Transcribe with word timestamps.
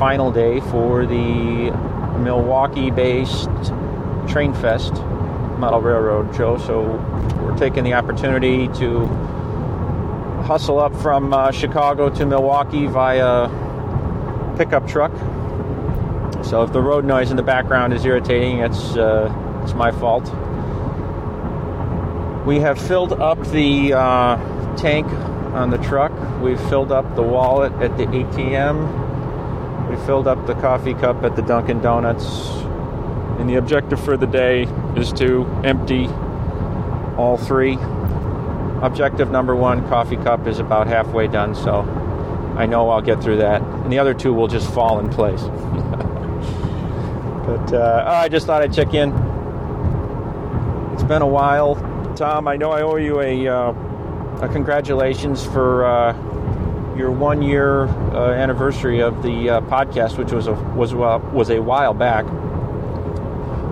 final 0.00 0.32
day 0.32 0.60
for 0.60 1.04
the 1.04 1.70
Milwaukee 2.20 2.90
based 2.90 3.50
Train 4.26 4.54
Fest 4.54 4.94
Model 5.58 5.82
Railroad 5.82 6.34
show. 6.34 6.56
So 6.56 6.80
we're 7.42 7.58
taking 7.58 7.84
the 7.84 7.92
opportunity 7.92 8.68
to 8.78 9.04
hustle 10.46 10.78
up 10.78 10.96
from 11.02 11.34
uh, 11.34 11.50
Chicago 11.50 12.08
to 12.08 12.24
Milwaukee 12.24 12.86
via 12.86 13.50
pickup 14.56 14.88
truck. 14.88 15.12
So 16.46 16.62
if 16.62 16.72
the 16.72 16.80
road 16.80 17.04
noise 17.04 17.30
in 17.30 17.36
the 17.36 17.42
background 17.42 17.92
is 17.92 18.02
irritating, 18.06 18.60
it's 18.60 18.96
uh, 18.96 19.30
it's 19.64 19.74
my 19.74 19.92
fault. 19.92 20.24
We 22.46 22.58
have 22.60 22.80
filled 22.80 23.12
up 23.20 23.38
the 23.48 23.92
uh, 23.92 24.76
tank 24.76 25.06
on 25.52 25.68
the 25.68 25.76
truck. 25.76 26.12
We've 26.40 26.60
filled 26.70 26.90
up 26.90 27.16
the 27.16 27.22
wallet 27.22 27.74
at 27.82 27.98
the 27.98 28.06
ATM. 28.06 29.09
We 29.90 29.96
filled 30.06 30.28
up 30.28 30.46
the 30.46 30.54
coffee 30.54 30.94
cup 30.94 31.24
at 31.24 31.34
the 31.34 31.42
Dunkin' 31.42 31.80
Donuts. 31.80 32.24
And 33.40 33.50
the 33.50 33.56
objective 33.56 33.98
for 33.98 34.16
the 34.16 34.26
day 34.26 34.68
is 34.94 35.12
to 35.14 35.44
empty 35.64 36.06
all 37.16 37.36
three. 37.36 37.76
Objective 38.82 39.32
number 39.32 39.56
one, 39.56 39.86
coffee 39.88 40.16
cup, 40.16 40.46
is 40.46 40.60
about 40.60 40.86
halfway 40.86 41.26
done, 41.26 41.56
so 41.56 41.80
I 42.56 42.66
know 42.66 42.88
I'll 42.88 43.02
get 43.02 43.20
through 43.20 43.38
that. 43.38 43.62
And 43.62 43.92
the 43.92 43.98
other 43.98 44.14
two 44.14 44.32
will 44.32 44.46
just 44.46 44.72
fall 44.72 45.00
in 45.00 45.08
place. 45.10 45.42
but 47.46 47.72
uh, 47.72 48.04
I 48.06 48.28
just 48.28 48.46
thought 48.46 48.62
I'd 48.62 48.72
check 48.72 48.94
in. 48.94 49.10
It's 50.92 51.02
been 51.02 51.22
a 51.22 51.26
while. 51.26 51.74
Tom, 52.14 52.46
I 52.46 52.56
know 52.56 52.70
I 52.70 52.82
owe 52.82 52.94
you 52.94 53.20
a, 53.20 53.48
uh, 53.48 53.72
a 54.40 54.48
congratulations 54.52 55.44
for 55.44 55.84
uh, 55.84 56.12
your 57.00 57.10
one 57.10 57.40
year 57.40 57.86
uh, 57.86 58.30
anniversary 58.32 59.00
of 59.00 59.22
the 59.22 59.48
uh, 59.48 59.60
podcast, 59.62 60.18
which 60.18 60.32
was 60.32 60.46
a, 60.46 60.52
was, 60.52 60.92
uh, 60.92 61.18
was 61.32 61.48
a 61.50 61.58
while 61.58 61.94
back. 61.94 62.26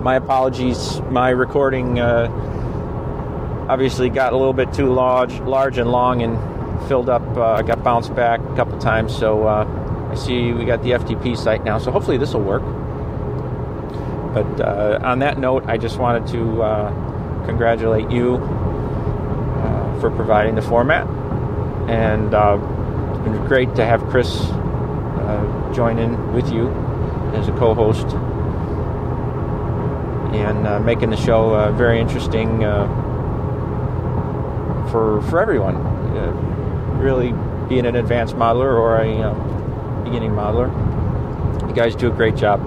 My 0.01 0.15
apologies. 0.15 0.99
My 1.11 1.29
recording 1.29 1.99
obviously 3.69 4.09
got 4.09 4.33
a 4.33 4.37
little 4.37 4.53
bit 4.53 4.73
too 4.73 4.91
large, 4.91 5.39
large 5.41 5.77
and 5.77 5.91
long, 5.91 6.23
and 6.23 6.37
filled 6.87 7.09
up. 7.09 7.21
I 7.37 7.61
got 7.61 7.83
bounced 7.83 8.15
back 8.15 8.39
a 8.39 8.55
couple 8.55 8.79
times, 8.79 9.15
so 9.15 9.47
I 9.47 10.15
see 10.15 10.51
we 10.51 10.65
got 10.65 10.81
the 10.81 10.91
FTP 10.91 11.37
site 11.37 11.63
now. 11.63 11.77
So 11.77 11.91
hopefully 11.91 12.17
this 12.17 12.33
will 12.33 12.41
work. 12.41 12.63
But 14.33 14.61
on 15.03 15.19
that 15.19 15.37
note, 15.37 15.65
I 15.67 15.77
just 15.77 15.99
wanted 15.99 16.27
to 16.31 16.63
congratulate 17.45 18.09
you 18.09 18.35
uh, 18.37 19.99
for 19.99 20.09
providing 20.11 20.55
the 20.55 20.61
format. 20.61 21.05
And 21.89 22.33
uh, 22.33 22.57
it's 23.19 23.27
been 23.27 23.45
great 23.47 23.75
to 23.75 23.85
have 23.85 24.01
Chris 24.05 24.41
uh, 24.41 25.73
join 25.75 25.99
in 25.99 26.33
with 26.33 26.51
you 26.51 26.69
as 27.35 27.47
a 27.47 27.51
co 27.51 27.73
host 27.73 28.07
and 30.33 30.67
uh, 30.67 30.79
making 30.79 31.09
the 31.09 31.17
show 31.17 31.53
uh, 31.53 31.71
very 31.73 31.99
interesting 31.99 32.63
uh, 32.63 32.87
for, 34.91 35.21
for 35.23 35.41
everyone. 35.41 35.77
really 36.99 37.33
being 37.69 37.85
an 37.85 37.95
advanced 37.95 38.35
modeler 38.35 38.73
or 38.73 38.97
a 38.97 40.03
beginning 40.03 40.31
modeler. 40.31 40.69
You 41.67 41.75
guys 41.75 41.95
do 41.95 42.11
a 42.11 42.15
great 42.15 42.35
job 42.35 42.59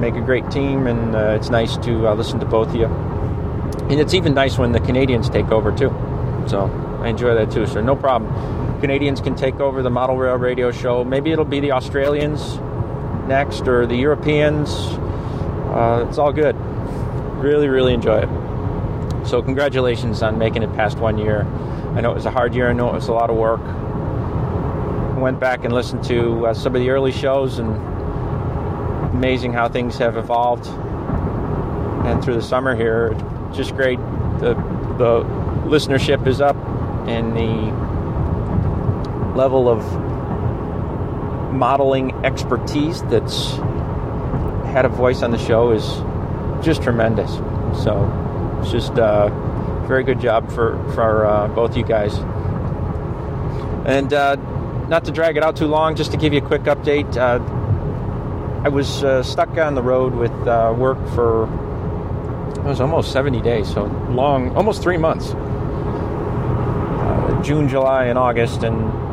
make 0.00 0.14
a 0.14 0.20
great 0.20 0.50
team, 0.50 0.86
and 0.86 1.14
uh, 1.14 1.36
it's 1.38 1.50
nice 1.50 1.76
to 1.78 2.08
uh, 2.08 2.14
listen 2.14 2.40
to 2.40 2.46
both 2.46 2.68
of 2.68 2.74
you. 2.74 2.86
And 2.86 4.00
it's 4.00 4.14
even 4.14 4.34
nice 4.34 4.56
when 4.58 4.72
the 4.72 4.80
Canadians 4.80 5.28
take 5.28 5.50
over 5.50 5.70
too. 5.70 5.90
So 6.48 6.64
I 7.02 7.08
enjoy 7.08 7.34
that 7.34 7.50
too. 7.50 7.66
So 7.66 7.80
no 7.80 7.94
problem. 7.94 8.29
Canadians 8.80 9.20
can 9.20 9.34
take 9.34 9.60
over 9.60 9.82
the 9.82 9.90
Model 9.90 10.16
Rail 10.16 10.36
Radio 10.36 10.72
Show. 10.72 11.04
Maybe 11.04 11.32
it'll 11.32 11.44
be 11.44 11.60
the 11.60 11.72
Australians 11.72 12.58
next 13.28 13.68
or 13.68 13.86
the 13.86 13.94
Europeans. 13.94 14.70
Uh, 14.70 16.06
it's 16.08 16.18
all 16.18 16.32
good. 16.32 16.56
Really, 17.36 17.68
really 17.68 17.92
enjoy 17.92 18.20
it. 18.20 19.26
So 19.26 19.42
congratulations 19.42 20.22
on 20.22 20.38
making 20.38 20.62
it 20.62 20.72
past 20.74 20.98
one 20.98 21.18
year. 21.18 21.42
I 21.94 22.00
know 22.00 22.10
it 22.10 22.14
was 22.14 22.26
a 22.26 22.30
hard 22.30 22.54
year. 22.54 22.70
I 22.70 22.72
know 22.72 22.88
it 22.88 22.94
was 22.94 23.08
a 23.08 23.12
lot 23.12 23.28
of 23.28 23.36
work. 23.36 23.60
Went 25.20 25.38
back 25.38 25.64
and 25.64 25.74
listened 25.74 26.02
to 26.04 26.46
uh, 26.46 26.54
some 26.54 26.74
of 26.74 26.80
the 26.80 26.88
early 26.88 27.12
shows 27.12 27.58
and 27.58 27.76
amazing 29.14 29.52
how 29.52 29.68
things 29.68 29.98
have 29.98 30.16
evolved. 30.16 30.66
And 32.06 32.24
through 32.24 32.34
the 32.34 32.42
summer 32.42 32.74
here, 32.74 33.14
just 33.52 33.76
great. 33.76 33.98
The 34.40 34.54
the 34.96 35.22
listenership 35.68 36.26
is 36.26 36.40
up, 36.40 36.56
and 37.06 37.36
the 37.36 37.89
level 39.40 39.70
of 39.70 39.80
modeling 41.50 42.12
expertise 42.26 43.02
that's 43.04 43.52
had 44.74 44.84
a 44.84 44.88
voice 44.90 45.22
on 45.22 45.30
the 45.30 45.38
show 45.38 45.70
is 45.70 45.86
just 46.62 46.82
tremendous. 46.82 47.32
So 47.82 47.92
it's 48.60 48.70
just 48.70 48.92
a 48.98 49.04
uh, 49.04 49.86
very 49.88 50.04
good 50.04 50.20
job 50.20 50.52
for 50.52 50.76
for 50.92 51.24
uh, 51.24 51.48
both 51.48 51.74
you 51.74 51.84
guys. 51.84 52.18
And 53.86 54.12
uh, 54.12 54.36
not 54.88 55.06
to 55.06 55.10
drag 55.10 55.38
it 55.38 55.42
out 55.42 55.56
too 55.56 55.68
long, 55.68 55.96
just 55.96 56.10
to 56.10 56.18
give 56.18 56.34
you 56.34 56.40
a 56.40 56.46
quick 56.46 56.64
update. 56.64 57.16
Uh, 57.16 57.40
I 58.62 58.68
was 58.68 59.02
uh, 59.02 59.22
stuck 59.22 59.56
on 59.56 59.74
the 59.74 59.82
road 59.82 60.14
with 60.14 60.36
uh, 60.46 60.74
work 60.76 60.98
for 61.14 61.44
it 62.58 62.64
was 62.64 62.80
almost 62.82 63.10
70 63.12 63.40
days, 63.40 63.72
so 63.72 63.84
long, 64.10 64.54
almost 64.54 64.82
three 64.82 64.98
months. 64.98 65.32
June, 67.46 67.68
July, 67.70 68.04
and 68.04 68.18
August, 68.18 68.64
and 68.64 69.09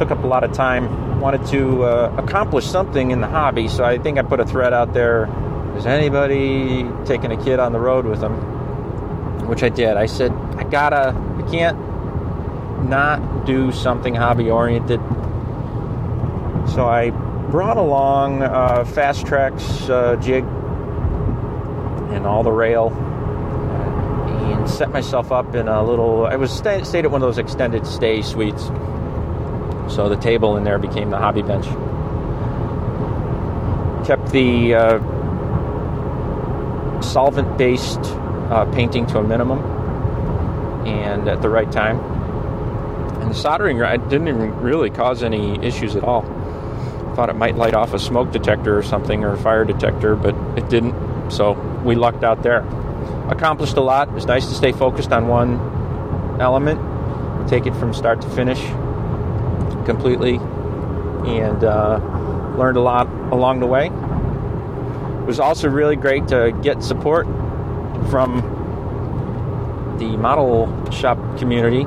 took 0.00 0.10
up 0.10 0.24
a 0.24 0.26
lot 0.26 0.42
of 0.44 0.52
time. 0.54 1.20
Wanted 1.20 1.44
to 1.48 1.84
uh, 1.84 2.14
accomplish 2.16 2.64
something 2.64 3.10
in 3.10 3.20
the 3.20 3.26
hobby, 3.26 3.68
so 3.68 3.84
I 3.84 3.98
think 3.98 4.16
I 4.16 4.22
put 4.22 4.40
a 4.40 4.46
thread 4.46 4.72
out 4.72 4.94
there. 4.94 5.28
Is 5.76 5.84
anybody 5.84 6.88
taking 7.04 7.30
a 7.30 7.44
kid 7.44 7.60
on 7.60 7.72
the 7.72 7.78
road 7.78 8.06
with 8.06 8.20
them? 8.20 8.32
Which 9.46 9.62
I 9.62 9.68
did. 9.68 9.98
I 9.98 10.06
said, 10.06 10.32
I 10.56 10.64
gotta, 10.64 11.14
I 11.36 11.50
can't 11.50 11.78
not 12.88 13.44
do 13.44 13.72
something 13.72 14.14
hobby 14.14 14.50
oriented. 14.50 15.00
So 16.70 16.88
I 16.88 17.10
brought 17.50 17.76
along 17.76 18.42
uh, 18.42 18.86
Fast 18.86 19.26
Tracks 19.26 19.90
uh, 19.90 20.16
jig 20.16 20.44
and 22.14 22.26
all 22.26 22.42
the 22.42 22.52
rail 22.52 22.88
and 24.30 24.70
set 24.70 24.90
myself 24.92 25.30
up 25.30 25.54
in 25.54 25.68
a 25.68 25.82
little 25.82 26.26
i 26.26 26.34
was 26.34 26.50
stay, 26.50 26.82
stayed 26.82 27.04
at 27.04 27.10
one 27.10 27.22
of 27.22 27.28
those 27.28 27.38
extended 27.38 27.86
stay 27.86 28.20
suites 28.20 28.70
so 29.90 30.08
the 30.08 30.16
table 30.16 30.56
in 30.56 30.64
there 30.64 30.78
became 30.78 31.10
the 31.10 31.18
hobby 31.18 31.42
bench. 31.42 31.66
Kept 34.06 34.30
the 34.30 34.74
uh, 34.74 35.00
solvent 37.02 37.58
based 37.58 37.98
uh, 37.98 38.70
painting 38.72 39.06
to 39.06 39.18
a 39.18 39.22
minimum 39.22 39.58
and 40.86 41.28
at 41.28 41.42
the 41.42 41.48
right 41.48 41.70
time. 41.70 41.98
And 43.20 43.30
the 43.30 43.34
soldering 43.34 43.78
didn't 43.78 44.28
even 44.28 44.56
really 44.60 44.90
cause 44.90 45.22
any 45.22 45.62
issues 45.64 45.96
at 45.96 46.04
all. 46.04 46.22
Thought 47.16 47.28
it 47.30 47.36
might 47.36 47.56
light 47.56 47.74
off 47.74 47.92
a 47.92 47.98
smoke 47.98 48.30
detector 48.32 48.78
or 48.78 48.82
something 48.82 49.24
or 49.24 49.32
a 49.32 49.38
fire 49.38 49.64
detector 49.64 50.14
but 50.14 50.34
it 50.56 50.68
didn't. 50.68 51.30
So 51.30 51.52
we 51.84 51.96
lucked 51.96 52.22
out 52.24 52.42
there. 52.42 52.60
Accomplished 53.28 53.76
a 53.76 53.80
lot. 53.80 54.08
It's 54.16 54.26
nice 54.26 54.46
to 54.48 54.54
stay 54.54 54.72
focused 54.72 55.12
on 55.12 55.26
one 55.28 56.40
element, 56.40 57.48
take 57.48 57.66
it 57.66 57.74
from 57.74 57.92
start 57.92 58.22
to 58.22 58.30
finish 58.30 58.60
completely, 59.90 60.36
and 61.26 61.64
uh, 61.64 61.98
learned 62.56 62.76
a 62.76 62.80
lot 62.80 63.08
along 63.32 63.58
the 63.58 63.66
way. 63.66 63.86
It 63.86 65.26
was 65.26 65.40
also 65.40 65.68
really 65.68 65.96
great 65.96 66.28
to 66.28 66.56
get 66.62 66.82
support 66.84 67.26
from 68.08 68.36
the 69.98 70.16
model 70.16 70.68
shop 70.92 71.18
community. 71.38 71.84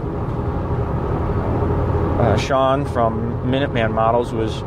Uh, 2.19 2.37
Sean 2.37 2.85
from 2.85 3.41
Minuteman 3.45 3.93
Models 3.93 4.33
was 4.33 4.61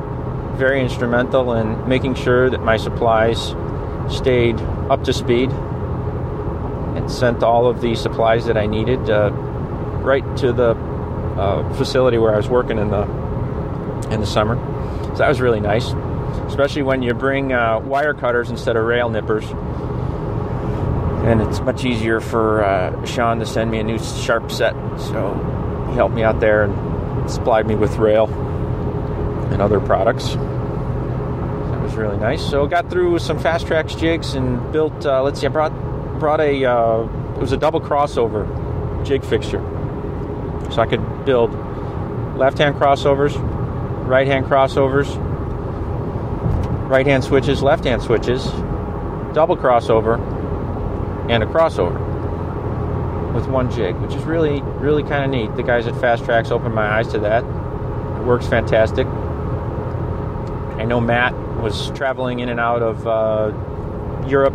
very 0.58 0.80
instrumental 0.80 1.52
in 1.52 1.86
making 1.86 2.14
sure 2.14 2.48
that 2.48 2.62
my 2.62 2.78
supplies 2.78 3.54
stayed 4.08 4.58
up 4.88 5.04
to 5.04 5.12
speed 5.12 5.50
and 6.96 7.10
sent 7.10 7.42
all 7.42 7.68
of 7.68 7.82
the 7.82 7.94
supplies 7.94 8.46
that 8.46 8.56
I 8.56 8.66
needed 8.66 9.10
uh, 9.10 9.30
right 10.00 10.24
to 10.38 10.52
the 10.52 10.70
uh, 10.70 11.74
facility 11.74 12.16
where 12.16 12.32
I 12.32 12.38
was 12.38 12.48
working 12.48 12.78
in 12.78 12.88
the 12.88 13.25
in 14.10 14.20
the 14.20 14.26
summer. 14.26 14.56
So 15.12 15.18
that 15.18 15.28
was 15.28 15.40
really 15.40 15.60
nice, 15.60 15.92
especially 16.46 16.82
when 16.82 17.02
you 17.02 17.14
bring 17.14 17.52
uh, 17.52 17.78
wire 17.80 18.14
cutters 18.14 18.50
instead 18.50 18.76
of 18.76 18.84
rail 18.84 19.08
nippers. 19.08 19.44
And 21.26 21.40
it's 21.40 21.60
much 21.60 21.84
easier 21.84 22.20
for 22.20 22.62
uh, 22.62 23.04
Sean 23.04 23.40
to 23.40 23.46
send 23.46 23.70
me 23.70 23.80
a 23.80 23.82
new 23.82 23.98
sharp 23.98 24.52
set. 24.52 24.74
So 24.98 25.34
he 25.90 25.96
helped 25.96 26.14
me 26.14 26.22
out 26.22 26.38
there 26.38 26.64
and 26.64 27.30
supplied 27.30 27.66
me 27.66 27.74
with 27.74 27.96
rail 27.96 28.28
and 29.50 29.60
other 29.60 29.80
products 29.80 30.34
That 30.34 31.82
was 31.82 31.94
really 31.94 32.16
nice. 32.18 32.44
So 32.48 32.66
got 32.66 32.90
through 32.90 33.18
some 33.18 33.38
Fast 33.38 33.66
Tracks 33.66 33.94
jigs 33.94 34.34
and 34.34 34.72
built. 34.72 35.04
Uh, 35.04 35.22
let's 35.22 35.40
see, 35.40 35.46
I 35.46 35.50
brought 35.50 35.72
brought 36.20 36.40
a 36.40 36.64
uh, 36.64 37.02
it 37.34 37.40
was 37.40 37.52
a 37.52 37.56
double 37.56 37.80
crossover 37.80 38.46
jig 39.04 39.24
fixture, 39.24 39.60
so 40.70 40.80
I 40.80 40.86
could 40.86 41.24
build 41.24 41.52
left-hand 42.36 42.76
crossovers 42.76 43.34
right 44.06 44.26
hand 44.26 44.46
crossovers, 44.46 45.14
right 46.88 47.06
hand 47.06 47.24
switches, 47.24 47.62
left 47.62 47.84
hand 47.84 48.00
switches, 48.02 48.44
double 49.34 49.56
crossover, 49.56 50.18
and 51.28 51.42
a 51.42 51.46
crossover 51.46 52.04
with 53.34 53.46
one 53.48 53.70
jig, 53.70 53.96
which 53.96 54.14
is 54.14 54.22
really, 54.22 54.62
really 54.62 55.02
kind 55.02 55.24
of 55.24 55.30
neat. 55.30 55.54
The 55.56 55.62
guys 55.62 55.86
at 55.86 56.00
Fast 56.00 56.24
Tracks 56.24 56.50
opened 56.50 56.74
my 56.74 56.86
eyes 56.86 57.08
to 57.08 57.18
that. 57.18 57.44
It 57.44 58.24
works 58.24 58.46
fantastic. 58.46 59.06
I 60.78 60.84
know 60.84 61.00
Matt 61.00 61.34
was 61.60 61.90
traveling 61.90 62.38
in 62.38 62.48
and 62.48 62.60
out 62.60 62.82
of 62.82 63.06
uh, 63.06 63.52
Europe 64.28 64.54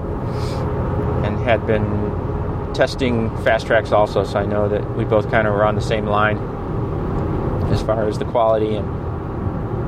and 1.26 1.38
had 1.40 1.68
been 1.68 2.74
testing 2.74 3.36
Fast 3.44 3.68
Tracks 3.68 3.92
also, 3.92 4.24
so 4.24 4.40
I 4.40 4.46
know 4.46 4.70
that 4.70 4.96
we 4.96 5.04
both 5.04 5.30
kind 5.30 5.48
of 5.48 5.54
were 5.54 5.66
on 5.66 5.76
the 5.76 5.82
same 5.82 6.06
line 6.06 6.38
as 7.72 7.82
far 7.82 8.08
as 8.08 8.18
the 8.18 8.26
quality 8.26 8.76
and 8.76 9.01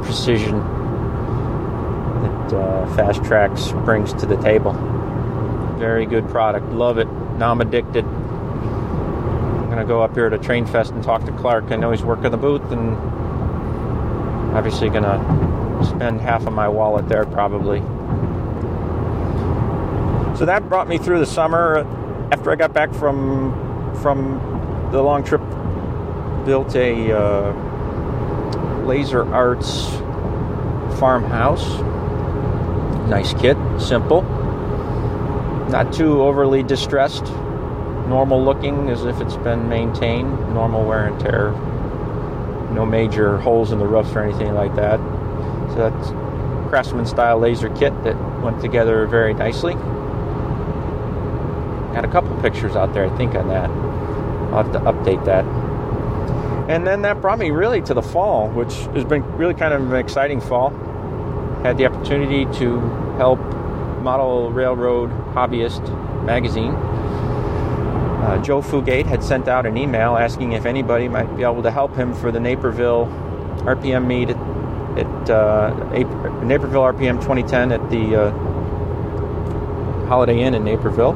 precision 0.04 0.60
that 2.22 2.54
uh, 2.54 2.96
Fast 2.96 3.24
Tracks 3.24 3.72
brings 3.86 4.14
to 4.14 4.26
the 4.26 4.38
table. 4.38 4.74
Very 5.78 6.06
good 6.06 6.28
product. 6.30 6.68
Love 6.72 6.98
it. 6.98 7.08
Now 7.38 7.52
I'm 7.52 7.62
addicted. 7.62 8.06
I'm 8.06 9.66
going 9.66 9.78
to 9.78 9.86
go 9.86 10.02
up 10.02 10.14
here 10.14 10.30
to 10.30 10.38
Train 10.38 10.66
Fest 10.66 10.92
and 10.92 11.04
talk 11.04 11.26
to 11.26 11.32
Clark. 11.34 11.72
I 11.72 11.76
know 11.76 11.92
he's 11.92 12.04
working 12.04 12.32
the 12.32 12.38
booth 12.38 12.72
and 12.72 12.96
obviously 14.56 14.90
going 14.90 15.04
to 15.04 15.86
spend 15.86 16.22
half 16.22 16.46
of 16.46 16.54
my 16.54 16.68
wallet 16.68 17.10
there 17.10 17.26
probably. 17.26 17.80
So 20.38 20.46
that 20.46 20.68
brought 20.70 20.88
me 20.88 20.98
through 20.98 21.20
the 21.20 21.26
summer. 21.26 21.80
After 22.32 22.52
I 22.52 22.56
got 22.56 22.74
back 22.74 22.94
from 22.94 23.96
from 24.02 24.90
the 24.92 25.02
long 25.02 25.24
trip, 25.24 25.42
built 26.46 26.76
a 26.76 27.12
uh, 27.12 27.73
Laser 28.86 29.32
Arts 29.34 29.90
farmhouse. 31.00 31.68
Nice 33.10 33.34
kit, 33.34 33.58
simple, 33.80 34.22
not 35.70 35.92
too 35.94 36.22
overly 36.22 36.64
distressed 36.64 37.26
normal 38.08 38.44
looking 38.44 38.90
as 38.90 39.06
if 39.06 39.20
it's 39.22 39.38
been 39.38 39.70
maintained, 39.70 40.54
normal 40.54 40.86
wear 40.86 41.08
and 41.08 41.20
tear, 41.20 41.52
no 42.72 42.86
major 42.86 43.38
holes 43.38 43.72
in 43.72 43.80
the 43.80 43.88
roof 43.88 44.16
or 44.16 44.24
anything 44.24 44.54
like 44.54 44.76
that. 44.76 45.00
So 45.70 45.76
that's 45.78 46.10
craftsman 46.70 47.06
style 47.06 47.40
laser 47.40 47.70
kit 47.70 47.94
that 48.04 48.16
went 48.42 48.62
together 48.62 49.08
very 49.08 49.34
nicely. 49.34 49.74
Got 51.94 52.06
a 52.06 52.08
couple 52.08 52.40
pictures 52.42 52.76
out 52.76 52.94
there, 52.94 53.06
I 53.12 53.18
think, 53.18 53.36
on 53.36 53.48
that. 53.48 53.70
I'll 53.70 54.64
have 54.64 54.74
to 54.74 54.80
update 54.80 55.26
that. 55.26 55.46
And 56.70 56.88
then 56.88 57.02
that 57.02 57.22
brought 57.22 57.40
me 57.40 57.52
really 57.52 57.82
to 57.84 57.94
the 57.94 58.02
fall, 58.02 58.50
which 58.50 58.74
has 58.96 59.04
been 59.04 59.24
really 59.38 59.54
kind 59.54 59.74
of 59.74 59.92
an 59.92 59.98
exciting 59.98 60.40
fall. 60.40 60.70
Had 61.64 61.78
the 61.78 61.86
opportunity 61.86 62.46
to 62.60 62.80
help 63.18 63.40
Model 64.02 64.52
Railroad 64.52 65.10
Hobbyist 65.34 66.26
magazine 66.26 66.74
uh, 68.24 68.42
Joe 68.42 68.62
Fugate 68.62 69.06
had 69.06 69.22
sent 69.22 69.50
out 69.50 69.66
an 69.66 69.78
email 69.78 70.16
asking 70.16 70.54
if 70.54 70.66
anybody 70.66 71.10
might 71.10 71.36
be 71.36 71.44
able 71.44 71.62
to 71.62 71.70
help 71.70 71.94
him 71.94 72.14
for 72.14 72.32
the 72.32 72.40
Naperville 72.40 73.08
RPM 73.66 74.08
meet 74.08 74.30
at, 74.30 74.38
at 74.98 75.30
uh, 75.30 75.74
Naperville 76.42 76.84
RPM 76.84 77.20
2010 77.20 77.74
at 77.74 77.90
the 77.90 78.16
uh, 78.16 78.32
Holiday 80.08 80.42
Inn 80.42 80.54
in 80.54 80.64
Naperville. 80.64 81.12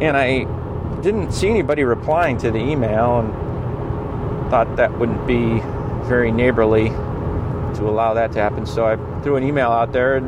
And 0.00 0.16
I 0.16 0.46
didn't 1.04 1.32
see 1.32 1.48
anybody 1.50 1.84
replying 1.84 2.38
to 2.38 2.50
the 2.50 2.58
email 2.58 3.20
and 3.20 3.30
thought 4.50 4.74
that 4.76 4.98
wouldn't 4.98 5.26
be 5.26 5.60
very 6.08 6.32
neighborly 6.32 6.88
to 6.88 7.82
allow 7.86 8.14
that 8.14 8.32
to 8.32 8.40
happen. 8.40 8.64
So 8.64 8.86
I 8.86 8.96
threw 9.22 9.36
an 9.36 9.44
email 9.44 9.70
out 9.70 9.92
there. 9.92 10.16
And 10.16 10.26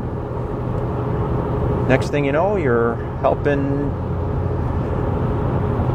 next 1.89 2.11
thing 2.11 2.27
you 2.27 2.33
know, 2.33 2.57
you're 2.57 2.97
helping 3.23 3.91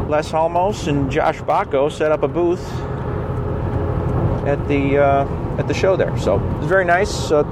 Les 0.08 0.28
Halmos 0.32 0.88
and 0.88 1.10
Josh 1.10 1.40
Bacco 1.42 1.88
set 1.88 2.10
up 2.10 2.24
a 2.24 2.28
booth 2.28 2.68
at 4.48 4.66
the 4.66 4.98
uh, 4.98 5.58
at 5.58 5.68
the 5.68 5.74
show 5.74 5.96
there. 5.96 6.18
So 6.18 6.40
it 6.40 6.58
was 6.58 6.66
very 6.66 6.84
nice. 6.84 7.30
Uh, 7.30 7.44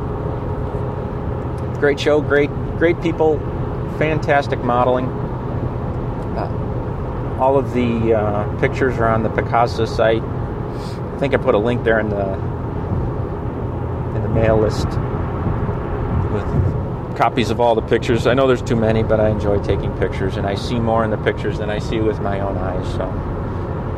great 1.79 2.01
show, 2.01 2.21
great 2.21 2.51
great 2.77 3.01
people, 3.01 3.39
fantastic 3.99 4.59
modeling. 4.65 5.30
All 7.41 7.57
of 7.57 7.73
the 7.73 8.15
uh, 8.15 8.61
pictures 8.61 8.99
are 8.99 9.09
on 9.09 9.23
the 9.23 9.31
Picasa 9.31 9.89
site. 9.89 10.23
I 10.23 11.19
think 11.19 11.33
I 11.33 11.39
put 11.39 11.55
a 11.55 11.59
link 11.59 11.85
there 11.85 11.99
in 11.99 12.11
the 12.11 12.35
in 14.15 14.23
the 14.23 14.29
mail 14.29 14.59
list 14.59 14.87
with 16.33 17.17
copies 17.17 17.51
of 17.51 17.59
all 17.61 17.75
the 17.75 17.83
pictures. 17.83 18.27
I 18.27 18.35
know 18.35 18.47
there's 18.47 18.61
too 18.63 18.77
many, 18.77 19.03
but 19.03 19.21
I 19.21 19.31
enjoy 19.31 19.63
taking 19.63 19.91
pictures, 19.99 20.37
and 20.37 20.47
I 20.47 20.55
see 20.55 20.79
more 20.79 21.03
in 21.03 21.11
the 21.11 21.17
pictures 21.17 21.59
than 21.59 21.71
I 21.71 21.79
see 21.79 22.01
with 22.01 22.21
my 22.21 22.41
own 22.41 22.59
eyes. 22.59 22.87
So 22.93 23.07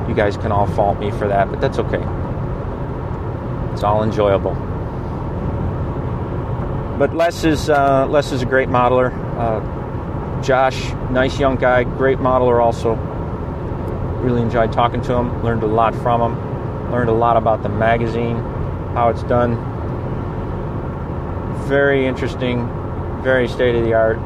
you 0.08 0.14
guys 0.14 0.36
can 0.36 0.52
all 0.52 0.66
fault 0.68 1.00
me 1.00 1.10
for 1.10 1.26
that, 1.26 1.50
but 1.50 1.60
that's 1.60 1.78
okay. 1.80 2.02
It's 3.72 3.82
all 3.82 4.04
enjoyable. 4.04 4.54
But 6.96 7.14
Les 7.14 7.44
is 7.44 7.68
uh, 7.68 8.06
Les 8.06 8.30
is 8.30 8.42
a 8.42 8.46
great 8.46 8.68
modeler. 8.68 9.12
Uh, 9.36 10.42
Josh, 10.42 10.92
nice 11.10 11.40
young 11.40 11.56
guy, 11.56 11.82
great 11.82 12.18
modeler 12.18 12.62
also. 12.62 12.96
Really 14.22 14.42
enjoyed 14.42 14.72
talking 14.72 15.02
to 15.02 15.14
him. 15.14 15.42
Learned 15.42 15.62
a 15.62 15.66
lot 15.66 15.94
from 15.96 16.20
him. 16.20 16.90
Learned 16.90 17.10
a 17.10 17.14
lot 17.14 17.36
about 17.36 17.62
the 17.62 17.68
magazine, 17.68 18.36
how 18.94 19.08
it's 19.08 19.22
done. 19.24 19.56
Very 21.68 22.06
interesting 22.06 22.68
very 23.22 23.46
state 23.46 23.76
of 23.76 23.84
the 23.84 23.94
art, 23.94 24.18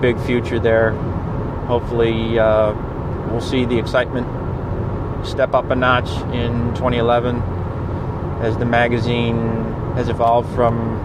big 0.00 0.20
future 0.20 0.58
there. 0.58 0.90
Hopefully, 1.66 2.38
uh, 2.38 2.72
we'll 3.30 3.40
see 3.40 3.64
the 3.64 3.78
excitement 3.78 4.26
step 5.26 5.54
up 5.54 5.70
a 5.70 5.76
notch 5.76 6.10
in 6.34 6.74
2011 6.74 7.36
as 8.42 8.56
the 8.56 8.64
magazine 8.64 9.36
has 9.94 10.08
evolved 10.08 10.52
from 10.54 10.98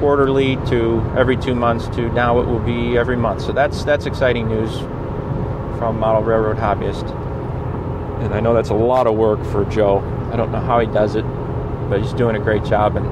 quarterly 0.00 0.56
to 0.66 1.00
every 1.16 1.36
two 1.36 1.54
months 1.54 1.86
to 1.88 2.08
now 2.10 2.40
it 2.40 2.46
will 2.46 2.58
be 2.58 2.98
every 2.98 3.16
month. 3.16 3.40
So 3.40 3.52
that's 3.52 3.84
that's 3.84 4.04
exciting 4.04 4.48
news 4.48 4.78
from 5.78 5.98
Model 5.98 6.22
Railroad 6.22 6.56
Hobbyist. 6.56 7.25
And 8.20 8.34
I 8.34 8.40
know 8.40 8.54
that's 8.54 8.70
a 8.70 8.74
lot 8.74 9.06
of 9.06 9.14
work 9.14 9.44
for 9.46 9.64
Joe. 9.66 9.98
I 10.32 10.36
don't 10.36 10.50
know 10.52 10.60
how 10.60 10.80
he 10.80 10.86
does 10.86 11.16
it, 11.16 11.24
but 11.88 12.00
he's 12.00 12.12
doing 12.12 12.36
a 12.36 12.40
great 12.40 12.64
job 12.64 12.96
and 12.96 13.06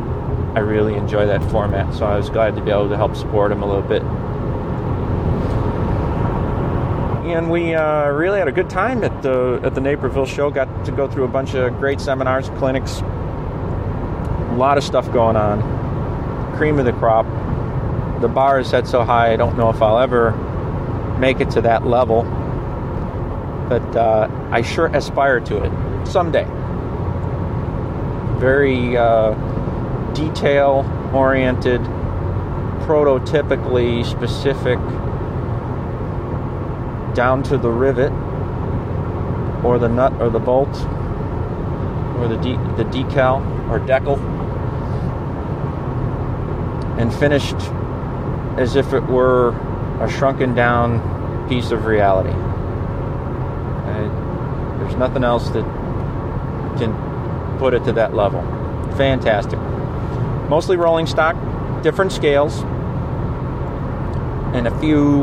I 0.57 0.61
really 0.61 0.95
enjoy 0.95 1.27
that 1.27 1.43
format, 1.51 1.93
so 1.95 2.07
I 2.07 2.17
was 2.17 2.31
glad 2.31 2.55
to 2.55 2.63
be 2.63 2.71
able 2.71 2.89
to 2.89 2.97
help 2.97 3.17
support 3.17 3.51
him 3.51 3.63
a 3.63 3.67
little 3.67 3.83
bit. 3.83 4.03
And 7.27 7.51
we 7.51 7.75
uh, 7.75 8.11
really 8.11 8.39
had 8.39 8.47
a 8.47 8.53
good 8.53 8.71
time 8.71 9.03
at 9.03 9.23
the 9.23 9.61
at 9.65 9.75
the 9.75 9.81
Naperville 9.81 10.27
show. 10.27 10.51
Got 10.51 10.85
to 10.85 10.93
go 10.93 11.09
through 11.09 11.25
a 11.25 11.29
bunch 11.29 11.55
of 11.55 11.77
great 11.79 12.01
seminars, 12.01 12.51
clinics, 12.51 13.01
a 13.01 14.55
lot 14.57 14.79
of 14.79 14.85
stuff 14.85 15.11
going 15.13 15.35
on. 15.35 16.57
Cream 16.57 16.79
of 16.79 16.85
the 16.85 16.93
crop. 16.93 17.27
The 18.21 18.29
bar 18.29 18.61
is 18.61 18.69
set 18.69 18.87
so 18.87 19.03
high, 19.03 19.33
I 19.33 19.37
don't 19.37 19.59
know 19.59 19.71
if 19.71 19.83
I'll 19.83 19.99
ever 19.99 20.31
make 21.19 21.41
it 21.41 21.51
to 21.51 21.63
that 21.63 21.85
level, 21.85 22.23
but 23.69 23.97
uh, 23.97 24.29
I 24.51 24.63
sure 24.63 24.87
aspire 24.87 25.41
to 25.41 25.65
it 25.65 26.07
someday. 26.07 26.47
Very. 28.39 28.97
Uh, 28.97 29.35
detail 30.15 30.85
oriented, 31.13 31.81
prototypically 32.87 34.05
specific, 34.05 34.79
down 37.15 37.43
to 37.43 37.59
the 37.59 37.69
rivet 37.71 38.13
or 39.65 39.79
the 39.79 39.89
nut 39.89 40.13
or 40.21 40.31
the 40.31 40.39
bolt 40.39 40.75
or 42.19 42.29
the, 42.29 42.37
de- 42.37 42.77
the 42.77 42.85
decal 42.85 43.41
or 43.71 43.79
decal 43.81 44.19
and 46.99 47.13
finished 47.15 47.57
as 48.59 48.77
if 48.77 48.93
it 48.93 49.03
were 49.05 49.51
a 50.01 50.11
shrunken 50.11 50.55
down 50.55 51.49
piece 51.49 51.71
of 51.71 51.87
reality. 51.87 52.54
Uh, 54.85 54.89
there's 54.89 54.99
nothing 54.99 55.25
else 55.25 55.49
that 55.51 55.65
can 56.79 57.59
put 57.59 57.75
it 57.75 57.85
to 57.85 57.93
that 57.93 58.15
level. 58.15 58.43
Fantastic 58.97 59.59
mostly 60.49 60.77
rolling 60.77 61.07
stock, 61.07 61.35
different 61.83 62.13
scales, 62.13 62.61
and 64.55 64.67
a 64.67 64.79
few 64.79 65.23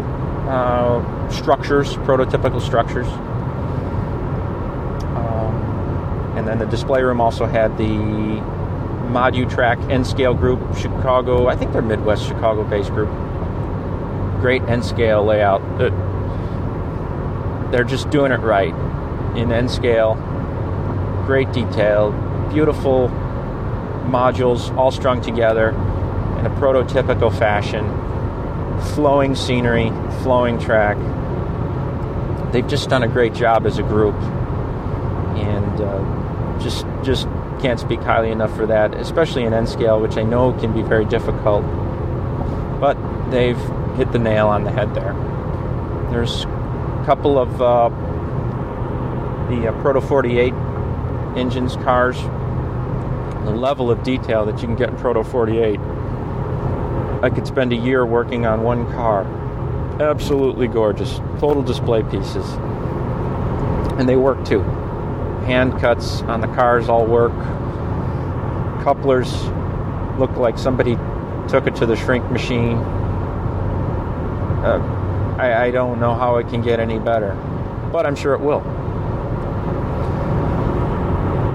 uh, 0.50 1.30
structures, 1.30 1.96
prototypical 1.98 2.62
structures. 2.62 3.08
Um, 5.16 6.36
and 6.38 6.48
then 6.48 6.60
the 6.60 6.66
display 6.66 7.02
room 7.04 7.22
also 7.22 7.46
had 7.46 7.78
the 7.78 7.84
Modu 9.12 9.50
Track 9.50 9.80
N 9.90 10.04
scale 10.04 10.34
group, 10.34 10.60
Chicago, 10.76 11.48
I 11.48 11.56
think 11.56 11.72
they're 11.72 11.82
Midwest 11.82 12.26
Chicago 12.28 12.64
based 12.64 12.90
group. 12.92 13.10
Great 14.42 14.64
N 14.64 14.82
scale 14.82 15.24
layout. 15.24 15.62
They're 17.72 17.84
just 17.86 18.10
doing 18.10 18.32
it 18.32 18.40
right 18.42 18.74
in 19.36 19.52
N 19.52 19.70
scale. 19.70 20.16
Great 21.26 21.52
detail, 21.52 22.12
beautiful 22.52 23.10
modules 24.06 24.76
all 24.76 24.92
strung 24.92 25.22
together 25.22 25.70
in 26.40 26.46
a 26.46 26.50
prototypical 26.60 27.32
fashion, 27.38 27.86
flowing 28.96 29.36
scenery, 29.36 29.90
flowing 30.24 30.60
track. 30.60 30.98
They've 32.52 32.68
just 32.68 32.90
done 32.90 33.04
a 33.04 33.08
great 33.08 33.34
job 33.34 33.66
as 33.66 33.78
a 33.78 33.84
group, 33.84 34.16
and 35.36 35.82
uh, 35.82 36.60
just 36.60 36.86
just 37.04 37.28
can't 37.62 37.80
speak 37.80 38.02
highly 38.02 38.32
enough 38.32 38.54
for 38.56 38.66
that, 38.66 38.96
especially 38.96 39.44
in 39.44 39.54
N 39.54 39.68
scale, 39.68 40.02
which 40.02 40.18
I 40.18 40.24
know 40.24 40.52
can 40.54 40.74
be 40.74 40.82
very 40.82 41.06
difficult. 41.06 41.64
But 42.82 42.98
they've 43.30 43.62
hit 43.96 44.12
the 44.12 44.20
nail 44.20 44.48
on 44.48 44.64
the 44.64 44.72
head 44.72 44.96
there. 44.96 45.14
There's 46.10 46.46
a 46.46 47.04
couple 47.06 47.38
of 47.38 47.62
uh, 47.62 47.90
the 49.52 49.68
uh, 49.68 49.82
Proto 49.82 50.00
48 50.00 50.54
engines, 51.36 51.76
cars, 51.78 52.18
the 53.46 53.52
level 53.52 53.92
of 53.92 54.02
detail 54.02 54.46
that 54.46 54.62
you 54.62 54.68
can 54.68 54.76
get 54.76 54.90
in 54.90 54.96
Proto 54.96 55.24
48. 55.24 55.80
I 57.22 57.30
could 57.30 57.46
spend 57.46 57.74
a 57.74 57.76
year 57.76 58.06
working 58.06 58.46
on 58.46 58.64
one 58.64 58.90
car. 58.94 59.26
Absolutely 60.02 60.68
gorgeous. 60.68 61.18
Total 61.40 61.62
display 61.62 62.02
pieces. 62.04 62.46
And 64.00 64.08
they 64.08 64.16
work 64.16 64.44
too. 64.46 64.62
Hand 65.46 65.80
cuts 65.80 66.22
on 66.24 66.40
the 66.42 66.48
cars 66.48 66.88
all 66.88 67.06
work. 67.06 67.34
Couplers 68.84 69.44
look 70.18 70.32
like 70.38 70.58
somebody 70.58 70.96
took 71.50 71.68
it 71.68 71.76
to 71.76 71.86
the 71.86 71.96
shrink 71.96 72.30
machine. 72.32 72.78
Uh, 74.64 75.36
I, 75.38 75.66
I 75.66 75.72
don't 75.72 76.00
know 76.00 76.16
how 76.16 76.38
it 76.38 76.48
can 76.48 76.62
get 76.62 76.80
any 76.80 77.00
better, 77.00 77.34
but 77.92 78.06
I'm 78.06 78.16
sure 78.16 78.34
it 78.34 78.42
will. 78.42 78.64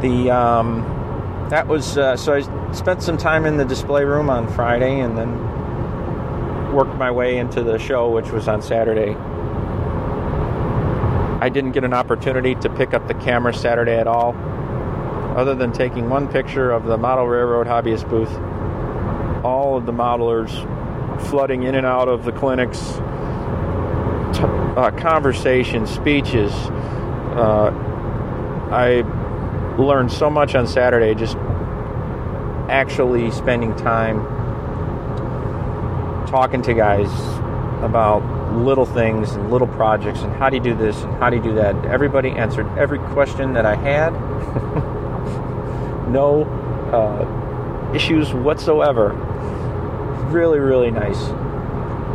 The 0.03 0.31
um, 0.31 0.83
that 1.51 1.67
was 1.67 1.97
uh, 1.97 2.17
so 2.17 2.35
I 2.35 2.73
spent 2.73 3.03
some 3.03 3.17
time 3.17 3.47
in 3.47 3.57
the 3.57 3.65
display 3.65 4.05
room 4.05 4.29
on 4.29 4.47
Friday, 4.53 5.01
and 5.01 5.17
then 5.17 5.57
worked 6.73 6.97
my 6.97 7.11
way 7.11 7.39
into 7.39 7.63
the 7.63 7.79
show, 7.79 8.11
which 8.11 8.31
was 8.31 8.49
on 8.49 8.61
Saturday. 8.61 9.17
I 11.41 11.49
didn't 11.49 11.73
get 11.73 11.85
an 11.85 11.95
opportunity 11.95 12.55
to 12.57 12.69
pick 12.71 12.95
up 12.95 13.09
the 13.09 13.15
camera 13.15 13.55
Saturday 13.55 13.97
at 13.97 14.07
all, 14.07 14.35
other 15.37 15.55
than 15.55 15.73
taking 15.73 16.11
one 16.11 16.29
picture 16.29 16.71
of 16.71 16.85
the 16.85 16.99
Model 16.99 17.27
Railroad 17.27 17.67
Hobbyist 17.67 18.09
booth. 18.09 18.33
All 19.45 19.77
of 19.77 19.87
the 19.87 19.93
modelers 19.93 20.51
flooding 21.31 21.63
in 21.63 21.75
and 21.75 21.87
out 21.87 22.09
of 22.09 22.25
the 22.25 22.33
clinics, 22.33 22.79
t- 24.37 24.43
uh, 24.43 24.91
conversations, 24.99 25.91
speeches. 25.91 26.53
Uh, 27.37 27.71
I 28.73 29.03
learned 29.79 30.11
so 30.11 30.31
much 30.31 30.55
on 30.55 30.67
Saturday 30.67 31.15
just 31.15 31.37
actually 32.69 33.31
spending 33.31 33.75
time 33.77 34.25
talking 36.27 36.63
to 36.63 36.75
guys 36.75 37.11
about 37.83 38.23
little 38.57 38.87
things 38.87 39.33
and 39.33 39.51
little 39.51 39.67
projects 39.67 40.21
and 40.21 40.33
how 40.35 40.49
do 40.49 40.57
you 40.57 40.63
do 40.63 40.75
this 40.75 41.01
and 41.03 41.13
how 41.17 41.31
do 41.31 41.37
you 41.37 41.43
do 41.43 41.55
that. 41.55 41.75
Everybody 41.85 42.31
answered 42.31 42.67
every 42.79 42.99
question 42.99 43.53
that 43.53 43.67
I 43.67 43.77
had. 43.77 44.13
no 46.11 46.45
uh, 46.93 47.93
issues 47.95 48.33
whatsoever. 48.33 49.11
Really, 50.31 50.59
really 50.59 50.91
nice. 50.91 51.19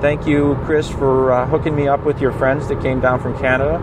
Thank 0.02 0.26
you, 0.26 0.58
Chris, 0.66 0.90
for 0.90 1.32
uh, 1.32 1.46
hooking 1.46 1.76
me 1.76 1.88
up 1.88 2.04
with 2.04 2.20
your 2.20 2.32
friends 2.32 2.68
that 2.70 2.82
came 2.82 3.00
down 3.00 3.22
from 3.22 3.38
Canada. 3.38 3.76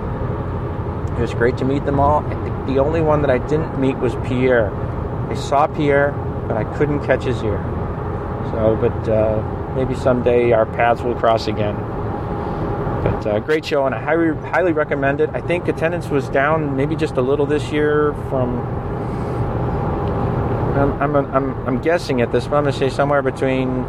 It 1.16 1.20
was 1.20 1.32
great 1.32 1.56
to 1.58 1.64
meet 1.64 1.84
them 1.84 2.00
all. 2.00 2.22
The 2.68 2.78
only 2.78 3.00
one 3.00 3.22
that 3.22 3.30
I 3.30 3.38
didn't 3.38 3.80
meet 3.80 3.96
was 3.96 4.14
Pierre. 4.26 4.70
I 5.30 5.34
saw 5.34 5.66
Pierre, 5.66 6.12
but 6.46 6.56
I 6.58 6.64
couldn't 6.76 7.04
catch 7.04 7.24
his 7.24 7.42
ear. 7.42 7.58
So, 8.52 8.76
but 8.80 9.08
uh, 9.08 9.74
maybe 9.74 9.94
someday 9.94 10.52
our 10.52 10.66
paths 10.66 11.00
will 11.00 11.14
cross 11.14 11.48
again. 11.48 11.74
But 13.02 13.26
uh, 13.26 13.38
great 13.40 13.64
show, 13.64 13.86
and 13.86 13.94
I 13.94 14.00
highly, 14.00 14.34
highly 14.50 14.72
recommend 14.72 15.20
it. 15.22 15.30
I 15.32 15.40
think 15.40 15.66
attendance 15.66 16.08
was 16.08 16.28
down 16.28 16.76
maybe 16.76 16.94
just 16.94 17.16
a 17.16 17.22
little 17.22 17.46
this 17.46 17.72
year 17.72 18.12
from. 18.28 18.58
I'm, 20.78 21.16
I'm, 21.16 21.16
I'm, 21.16 21.66
I'm 21.66 21.80
guessing 21.80 22.20
at 22.20 22.30
this, 22.32 22.46
but 22.46 22.56
I'm 22.56 22.64
going 22.64 22.72
to 22.72 22.78
say 22.78 22.90
somewhere 22.90 23.22
between 23.22 23.82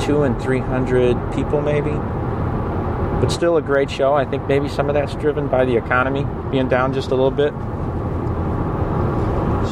two 0.00 0.22
and 0.22 0.40
three 0.40 0.60
hundred 0.60 1.16
people, 1.34 1.60
maybe. 1.60 1.92
But 3.20 3.30
still 3.30 3.56
a 3.56 3.62
great 3.62 3.90
show. 3.90 4.14
I 4.14 4.24
think 4.24 4.48
maybe 4.48 4.68
some 4.68 4.88
of 4.88 4.94
that's 4.94 5.14
driven 5.14 5.48
by 5.48 5.64
the 5.64 5.76
economy 5.76 6.26
being 6.50 6.68
down 6.68 6.94
just 6.94 7.10
a 7.10 7.14
little 7.14 7.30
bit. 7.30 7.52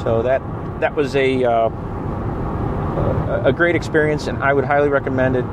So 0.02 0.23
that 0.23 0.43
that 0.81 0.95
was 0.95 1.17
a 1.17 1.45
uh, 1.45 1.71
a 3.45 3.52
great 3.52 3.75
experience, 3.75 4.26
and 4.26 4.43
I 4.43 4.52
would 4.52 4.64
highly 4.64 4.88
recommend 4.88 5.37
it 5.37 5.45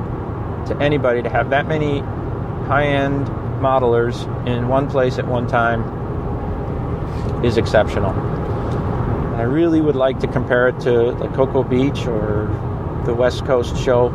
to 0.66 0.76
anybody 0.80 1.22
to 1.22 1.28
have 1.28 1.50
that 1.50 1.66
many 1.66 2.00
high-end 2.66 3.26
modelers 3.60 4.26
in 4.46 4.68
one 4.68 4.88
place 4.88 5.18
at 5.18 5.26
one 5.26 5.46
time 5.46 5.84
is 7.44 7.56
exceptional. 7.56 8.10
I 9.36 9.42
really 9.42 9.80
would 9.80 9.96
like 9.96 10.20
to 10.20 10.26
compare 10.26 10.68
it 10.68 10.80
to 10.80 11.12
the 11.12 11.28
Cocoa 11.34 11.62
Beach 11.62 12.06
or 12.06 12.46
the 13.04 13.14
West 13.14 13.44
Coast 13.44 13.76
show, 13.76 14.08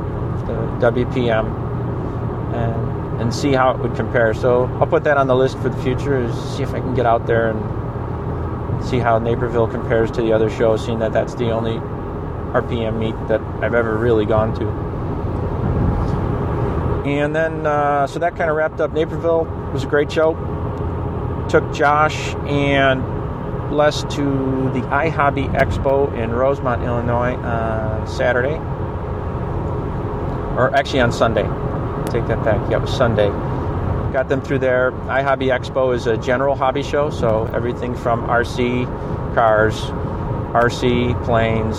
the 0.47 0.91
WPM, 0.91 1.45
and 2.53 2.90
and 3.21 3.33
see 3.33 3.53
how 3.53 3.69
it 3.71 3.79
would 3.79 3.95
compare. 3.95 4.33
So 4.33 4.65
I'll 4.79 4.87
put 4.87 5.03
that 5.03 5.17
on 5.17 5.27
the 5.27 5.35
list 5.35 5.57
for 5.59 5.69
the 5.69 5.81
future. 5.83 6.23
Is 6.23 6.33
see 6.55 6.63
if 6.63 6.73
I 6.73 6.79
can 6.79 6.95
get 6.95 7.05
out 7.05 7.27
there 7.27 7.51
and 7.51 8.83
see 8.83 8.97
how 8.97 9.19
Naperville 9.19 9.67
compares 9.67 10.09
to 10.11 10.23
the 10.23 10.33
other 10.33 10.49
shows, 10.49 10.83
seeing 10.83 10.99
that 10.99 11.13
that's 11.13 11.35
the 11.35 11.51
only 11.51 11.75
RPM 12.51 12.97
meet 12.97 13.15
that 13.27 13.39
I've 13.63 13.75
ever 13.75 13.95
really 13.95 14.25
gone 14.25 14.55
to. 14.55 14.67
And 17.07 17.35
then, 17.35 17.65
uh, 17.65 18.07
so 18.07 18.19
that 18.19 18.35
kind 18.35 18.49
of 18.49 18.55
wrapped 18.55 18.81
up 18.81 18.91
Naperville. 18.91 19.41
It 19.67 19.73
was 19.73 19.83
a 19.83 19.87
great 19.87 20.11
show. 20.11 20.33
Took 21.47 21.71
Josh 21.73 22.33
and 22.47 23.71
Les 23.71 24.01
to 24.15 24.71
the 24.73 24.81
iHobby 24.89 25.47
Expo 25.53 26.11
in 26.17 26.31
Rosemont, 26.31 26.83
Illinois, 26.83 27.35
on 27.35 28.07
Saturday. 28.07 28.55
Or 30.57 30.71
actually 30.75 31.01
on 31.01 31.11
Sunday. 31.11 31.70
Take 32.12 32.27
that 32.27 32.44
back. 32.44 32.70
Yeah, 32.70 32.77
it 32.77 32.82
was 32.82 32.94
Sunday. 32.94 33.30
Got 34.12 34.27
them 34.27 34.41
through 34.41 34.60
there. 34.60 34.91
iHobby 34.91 35.48
Expo 35.48 35.96
is 35.96 36.08
a 36.08 36.18
general 36.18 36.56
hobby 36.56 36.84
show, 36.84 37.10
so 37.10 37.46
everything 37.53 37.96
from 37.96 38.27
RC 38.27 38.86
cars, 39.34 39.75
RC 40.51 41.24
planes, 41.24 41.77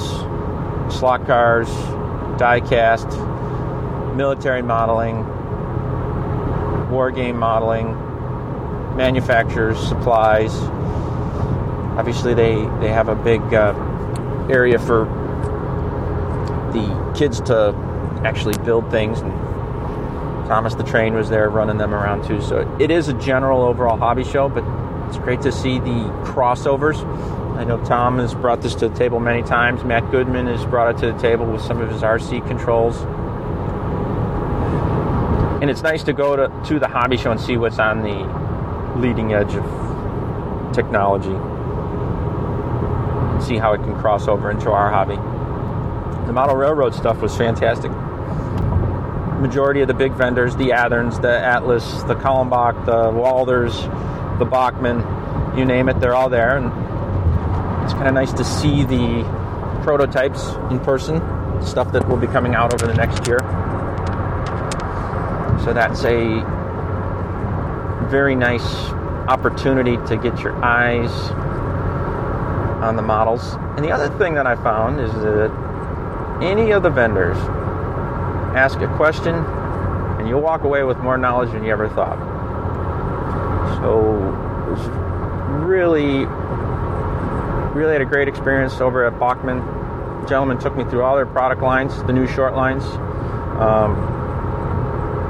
slot 0.99 1.27
cars, 1.27 1.69
die-cast, 2.39 3.07
military 4.17 4.63
modeling, 4.63 5.19
war 6.91 7.11
game 7.11 7.37
modeling, 7.39 7.93
manufacturers, 8.97 9.79
supplies. 9.87 10.55
Obviously, 11.99 12.33
they, 12.33 12.55
they 12.81 12.89
have 12.89 13.09
a 13.09 13.15
big 13.15 13.43
uh, 13.53 13.75
area 14.49 14.79
for 14.79 15.05
the 16.73 17.15
kids 17.15 17.39
to 17.43 17.75
actually 18.25 18.57
build 18.65 18.91
things. 18.91 19.21
And 19.21 19.52
Thomas 20.47 20.75
the 20.75 20.83
Train 20.83 21.15
was 21.15 21.29
there 21.29 21.49
running 21.49 21.79
them 21.79 21.95
around 21.95 22.27
too. 22.27 22.41
So 22.41 22.77
it 22.81 22.91
is 22.91 23.09
a 23.09 23.15
general 23.15 23.63
overall 23.63 23.97
hobby 23.97 24.25
show, 24.25 24.49
but 24.49 24.65
it's 25.09 25.19
great 25.19 25.43
to 25.43 25.53
see 25.53 25.79
the 25.79 26.11
crossovers. 26.25 27.05
I 27.57 27.65
know 27.65 27.83
Tom 27.85 28.19
has 28.19 28.35
brought 28.35 28.63
this 28.63 28.75
to 28.77 28.89
the 28.89 28.97
table 28.97 29.21
many 29.21 29.43
times. 29.43 29.85
Matt 29.85 30.11
Goodman 30.11 30.47
has 30.47 30.65
brought 30.65 30.95
it 30.95 30.99
to 31.01 31.13
the 31.13 31.19
table 31.19 31.47
with 31.47 31.61
some 31.63 31.81
of 31.81 31.91
his 31.91 32.03
RC 32.03 32.47
controls. 32.49 32.97
And 35.63 35.71
it's 35.71 35.83
nice 35.83 36.03
to 36.05 36.13
go 36.13 36.35
to, 36.35 36.69
to 36.69 36.79
the 36.81 36.89
hobby 36.89 37.17
show 37.17 37.31
and 37.31 37.41
see 37.41 37.57
what's 37.57 37.79
on 37.79 38.03
the 38.03 38.99
leading 38.99 39.33
edge 39.33 39.55
of 39.55 40.75
technology. 40.75 41.37
See 43.45 43.59
how 43.59 43.73
it 43.75 43.79
can 43.79 43.95
cross 43.97 44.29
over 44.29 44.51
into 44.51 44.71
our 44.71 44.91
hobby. 44.91 45.17
The 46.27 46.33
model 46.33 46.57
railroad 46.57 46.95
stuff 46.95 47.21
was 47.21 47.37
fantastic. 47.37 47.93
Majority 49.43 49.81
of 49.81 49.89
the 49.89 49.95
big 49.95 50.13
vendors, 50.13 50.55
the 50.55 50.71
Atherns, 50.71 51.19
the 51.19 51.37
Atlas, 51.37 52.05
the 52.05 52.15
Kallenbach, 52.15 52.87
the 52.87 53.11
Walthers, 53.11 53.75
the 54.39 54.45
Bachmann, 54.45 55.59
you 55.59 55.65
name 55.65 55.89
it, 55.89 55.99
they're 55.99 56.15
all 56.15 56.29
there. 56.29 56.57
And 56.57 56.67
it's 57.83 57.93
kind 57.93 58.07
of 58.07 58.15
nice 58.15 58.33
to 58.35 58.45
see 58.45 58.85
the 58.85 59.25
prototypes 59.83 60.51
in 60.71 60.79
person, 60.79 61.21
stuff 61.61 61.91
that 61.91 62.09
will 62.09 62.17
be 62.17 62.29
coming 62.29 62.55
out 62.55 62.73
over 62.73 62.87
the 62.87 62.95
next 62.95 63.27
year. 63.27 63.41
So 65.65 65.73
that's 65.73 66.05
a 66.05 66.41
very 68.09 68.37
nice 68.37 68.75
opportunity 69.29 69.97
to 70.07 70.17
get 70.17 70.39
your 70.41 70.55
eyes 70.65 71.11
on 72.81 72.95
the 72.95 73.03
models. 73.03 73.55
And 73.77 73.85
the 73.85 73.91
other 73.91 74.09
thing 74.19 74.35
that 74.35 74.47
I 74.47 74.55
found 74.55 75.01
is 75.01 75.13
that 75.15 75.51
any 76.41 76.71
of 76.71 76.85
the 76.85 76.91
vendors 76.91 77.39
ask 78.57 78.79
a 78.81 78.97
question 78.97 79.35
and 79.35 80.29
you'll 80.29 80.41
walk 80.41 80.63
away 80.63 80.85
with 80.85 80.99
more 80.99 81.19
knowledge 81.19 81.51
than 81.53 81.65
you 81.65 81.71
ever 81.71 81.89
thought. 81.89 82.19
So 83.81 84.13
really 85.65 86.27
really 87.75 87.93
had 87.93 88.03
a 88.03 88.07
great 88.07 88.29
experience 88.29 88.81
over 88.81 89.07
at 89.07 89.19
Bachmann. 89.19 89.59
The 90.23 90.29
gentleman 90.29 90.59
took 90.59 90.77
me 90.77 90.85
through 90.85 91.03
all 91.03 91.17
their 91.17 91.27
product 91.27 91.63
lines, 91.63 91.97
the 92.05 92.13
new 92.13 92.27
short 92.27 92.55
lines. 92.55 92.85
Um, 93.59 94.13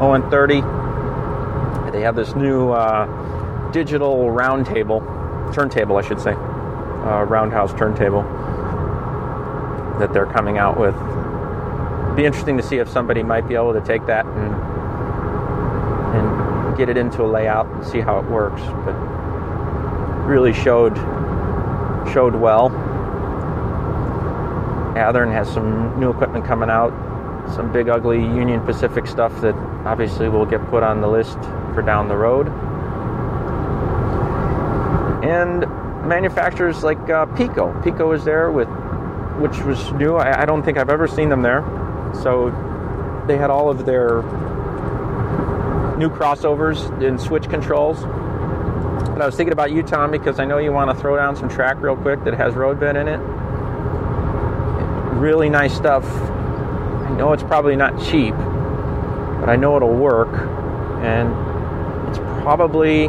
ON30. 0.03 1.93
They 1.93 2.01
have 2.01 2.17
this 2.17 2.35
new 2.35 2.73
uh, 2.73 3.71
digital 3.71 4.31
round 4.31 4.67
table, 4.67 5.01
turntable, 5.55 5.97
I 5.97 6.03
should 6.03 6.21
say, 6.21 6.33
uh, 6.33 7.25
roundhouse 7.29 7.73
turntable 7.75 8.23
that 10.01 10.13
they're 10.13 10.27
coming 10.27 10.59
out 10.59 10.79
with. 10.79 10.95
Be 12.17 12.25
interesting 12.27 12.57
to 12.59 12.63
see 12.63 12.77
if 12.77 12.89
somebody 12.89 13.23
might 13.23 13.49
be 13.49 13.55
able 13.55 13.73
to 13.73 13.81
take 13.81 14.07
that 14.07 14.27
and 14.27 14.55
and 16.17 16.77
get 16.77 16.89
it 16.89 16.97
into 16.97 17.23
a 17.23 17.27
layout 17.27 17.67
and 17.67 17.87
see 17.87 18.01
how 18.01 18.19
it 18.19 18.27
works. 18.27 18.61
But 18.85 18.93
really 20.27 20.53
showed 20.53 20.97
showed 22.13 22.35
well. 22.35 22.71
Athearn 24.95 25.33
has 25.33 25.51
some 25.51 25.99
new 25.99 26.11
equipment 26.11 26.45
coming 26.45 26.69
out, 26.69 26.93
some 27.55 27.73
big 27.73 27.89
ugly 27.89 28.19
Union 28.19 28.61
Pacific 28.61 29.07
stuff 29.07 29.41
that 29.41 29.55
obviously 29.87 30.29
will 30.29 30.47
get 30.47 30.65
put 30.69 30.83
on 30.83 31.01
the 31.01 31.09
list 31.09 31.39
for 31.75 31.83
down 31.83 32.09
the 32.09 32.17
road. 32.17 32.49
And 35.25 35.61
manufacturers 36.07 36.83
like 36.83 36.99
uh, 37.09 37.27
Peco. 37.27 37.83
Peco 37.83 38.15
is 38.15 38.25
there 38.25 38.51
with, 38.51 38.69
which 39.39 39.59
was 39.63 39.93
new. 39.93 40.17
I, 40.17 40.43
I 40.43 40.45
don't 40.45 40.63
think 40.63 40.77
I've 40.77 40.91
ever 40.91 41.09
seen 41.09 41.29
them 41.29 41.43
there. 41.43 41.63
So 42.15 42.51
they 43.27 43.37
had 43.37 43.51
all 43.51 43.71
of 43.71 43.87
their 43.87 44.23
new 45.97 46.11
crossovers 46.11 46.91
and 47.07 47.21
switch 47.21 47.49
controls. 47.49 48.03
But 48.03 49.21
I 49.23 49.27
was 49.27 49.37
thinking 49.37 49.53
about 49.53 49.73
you, 49.73 49.83
Tom, 49.83 50.11
because 50.11 50.41
I 50.41 50.45
know 50.45 50.59
you 50.59 50.73
want 50.73 50.91
to 50.91 51.01
throw 51.01 51.17
down 51.17 51.37
some 51.37 51.49
track 51.49 51.81
real 51.81 51.97
quick 51.97 52.25
that 52.25 52.35
has 52.35 52.55
road 52.55 52.81
bed 52.81 52.97
in 52.97 53.09
it. 53.09 53.19
Really 55.19 55.49
nice 55.49 55.75
stuff. 55.75 56.05
I 56.05 57.11
know 57.17 57.33
it's 57.33 57.43
probably 57.43 57.77
not 57.77 58.03
cheap, 58.03 58.35
but 58.35 59.49
I 59.49 59.57
know 59.57 59.77
it'll 59.77 59.95
work. 59.95 60.33
And 61.03 61.29
it's 62.09 62.19
probably 62.43 63.07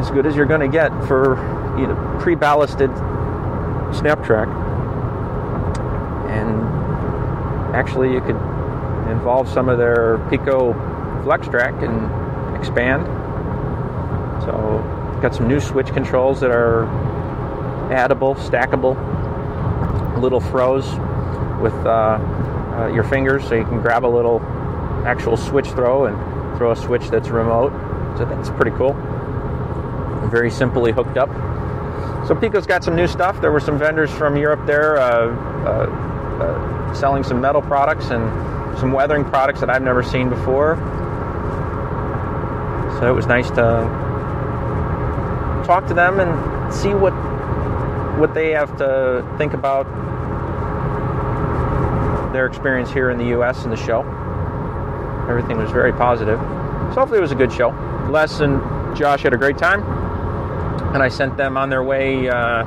as 0.00 0.10
good 0.10 0.26
as 0.26 0.34
you're 0.34 0.46
going 0.46 0.60
to 0.60 0.68
get 0.68 0.90
for 1.06 1.36
you 1.78 1.86
know, 1.86 2.18
pre-ballasted 2.20 2.90
Snaptrack. 2.90 4.48
And 4.48 4.61
actually, 7.74 8.12
you 8.12 8.20
could 8.20 8.36
involve 9.10 9.48
some 9.48 9.68
of 9.68 9.78
their 9.78 10.18
Peco 10.30 10.74
FlexTrack 11.24 11.82
and 11.82 12.56
expand. 12.56 13.06
So, 14.44 15.18
got 15.22 15.34
some 15.34 15.48
new 15.48 15.60
switch 15.60 15.88
controls 15.88 16.40
that 16.40 16.50
are 16.50 16.84
addable, 17.90 18.34
stackable, 18.36 18.96
little 20.20 20.40
throws 20.40 20.86
with 21.60 21.74
uh, 21.86 22.18
uh, 22.78 22.90
your 22.92 23.04
fingers, 23.04 23.46
so 23.46 23.54
you 23.54 23.64
can 23.64 23.80
grab 23.80 24.04
a 24.04 24.08
little 24.08 24.40
actual 25.06 25.36
switch 25.36 25.68
throw 25.68 26.06
and 26.06 26.58
throw 26.58 26.72
a 26.72 26.76
switch 26.76 27.08
that's 27.08 27.28
remote. 27.28 27.72
So 28.18 28.24
that's 28.24 28.50
pretty 28.50 28.72
cool. 28.72 28.94
Very 30.30 30.50
simply 30.50 30.92
hooked 30.92 31.16
up. 31.16 31.28
So 32.26 32.34
Peco's 32.34 32.66
got 32.66 32.84
some 32.84 32.94
new 32.94 33.06
stuff. 33.06 33.40
There 33.40 33.52
were 33.52 33.60
some 33.60 33.78
vendors 33.78 34.10
from 34.10 34.36
Europe 34.36 34.66
there 34.66 34.98
uh, 34.98 35.26
uh, 36.42 36.94
selling 36.94 37.22
some 37.22 37.40
metal 37.40 37.62
products 37.62 38.06
and 38.10 38.78
some 38.78 38.92
weathering 38.92 39.24
products 39.24 39.60
that 39.60 39.70
I've 39.70 39.82
never 39.82 40.02
seen 40.02 40.28
before. 40.28 40.76
So 42.98 43.08
it 43.08 43.14
was 43.14 43.26
nice 43.26 43.48
to 43.50 43.64
talk 45.66 45.86
to 45.88 45.94
them 45.94 46.20
and 46.20 46.72
see 46.72 46.94
what 46.94 47.12
what 48.18 48.34
they 48.34 48.50
have 48.50 48.76
to 48.76 49.26
think 49.38 49.54
about 49.54 49.86
their 52.32 52.46
experience 52.46 52.90
here 52.90 53.10
in 53.10 53.18
the 53.18 53.26
U.S. 53.26 53.64
and 53.64 53.72
the 53.72 53.76
show. 53.76 54.00
Everything 55.28 55.56
was 55.58 55.70
very 55.70 55.92
positive. 55.92 56.38
So 56.38 57.00
hopefully 57.00 57.18
it 57.18 57.22
was 57.22 57.32
a 57.32 57.36
good 57.36 57.52
show. 57.52 57.70
Les 58.10 58.40
and 58.40 58.60
Josh 58.96 59.22
had 59.22 59.32
a 59.32 59.36
great 59.36 59.58
time, 59.58 59.82
and 60.94 61.02
I 61.02 61.08
sent 61.08 61.36
them 61.36 61.56
on 61.56 61.70
their 61.70 61.82
way 61.82 62.28
uh, 62.28 62.64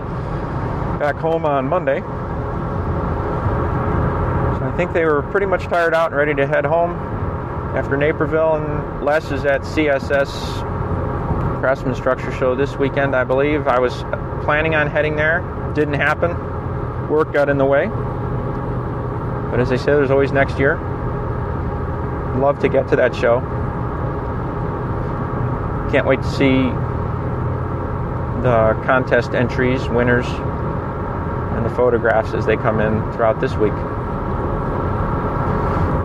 back 0.98 1.16
home 1.16 1.46
on 1.46 1.68
Monday. 1.68 2.02
I 4.76 4.78
think 4.78 4.92
they 4.92 5.06
were 5.06 5.22
pretty 5.22 5.46
much 5.46 5.64
tired 5.64 5.94
out 5.94 6.08
and 6.08 6.18
ready 6.18 6.34
to 6.34 6.46
head 6.46 6.66
home 6.66 6.92
after 7.78 7.96
Naperville, 7.96 8.56
and 8.56 9.06
Les 9.06 9.32
is 9.32 9.46
at 9.46 9.62
CSS 9.62 10.28
Craftsman 11.62 11.96
Structure 11.96 12.30
Show 12.34 12.56
this 12.56 12.76
weekend, 12.76 13.16
I 13.16 13.24
believe. 13.24 13.70
I 13.70 13.80
was 13.80 13.94
planning 14.44 14.76
on 14.76 14.88
heading 14.88 15.16
there, 15.16 15.40
didn't 15.76 15.94
happen. 15.94 16.32
Work 17.08 17.32
got 17.32 17.48
in 17.48 17.58
the 17.58 17.64
way. 17.64 17.88
But 17.88 19.62
as 19.62 19.72
I 19.72 19.78
said, 19.78 19.96
there's 19.96 20.12
always 20.12 20.34
next 20.34 20.60
year. 20.60 20.76
Love 22.36 22.60
to 22.60 22.68
get 22.68 22.90
to 22.90 22.98
that 22.98 23.16
show. 23.16 23.40
Can't 25.90 26.06
wait 26.06 26.22
to 26.22 26.30
see 26.32 26.64
the 28.44 28.78
contest 28.84 29.32
entries, 29.32 29.88
winners, 29.88 30.28
and 30.28 31.66
the 31.66 31.70
photographs 31.70 32.34
as 32.34 32.46
they 32.46 32.58
come 32.58 32.82
in 32.82 33.00
throughout 33.14 33.40
this 33.40 33.54
week. 33.54 33.72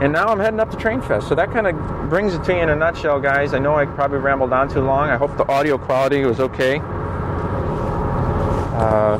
And 0.00 0.14
now 0.14 0.28
I'm 0.28 0.40
heading 0.40 0.60
up 0.60 0.70
to 0.70 0.78
Train 0.78 1.02
Fest. 1.02 1.28
So 1.28 1.34
that 1.34 1.52
kind 1.52 1.66
of 1.66 2.08
brings 2.08 2.32
it 2.32 2.42
to 2.44 2.54
you 2.54 2.60
in 2.60 2.70
a 2.70 2.76
nutshell, 2.76 3.20
guys. 3.20 3.52
I 3.52 3.58
know 3.58 3.74
I 3.74 3.84
probably 3.84 4.16
rambled 4.16 4.50
on 4.50 4.70
too 4.70 4.80
long. 4.80 5.10
I 5.10 5.18
hope 5.18 5.36
the 5.36 5.46
audio 5.46 5.76
quality 5.76 6.24
was 6.24 6.40
okay. 6.40 6.80
Uh, 8.72 9.18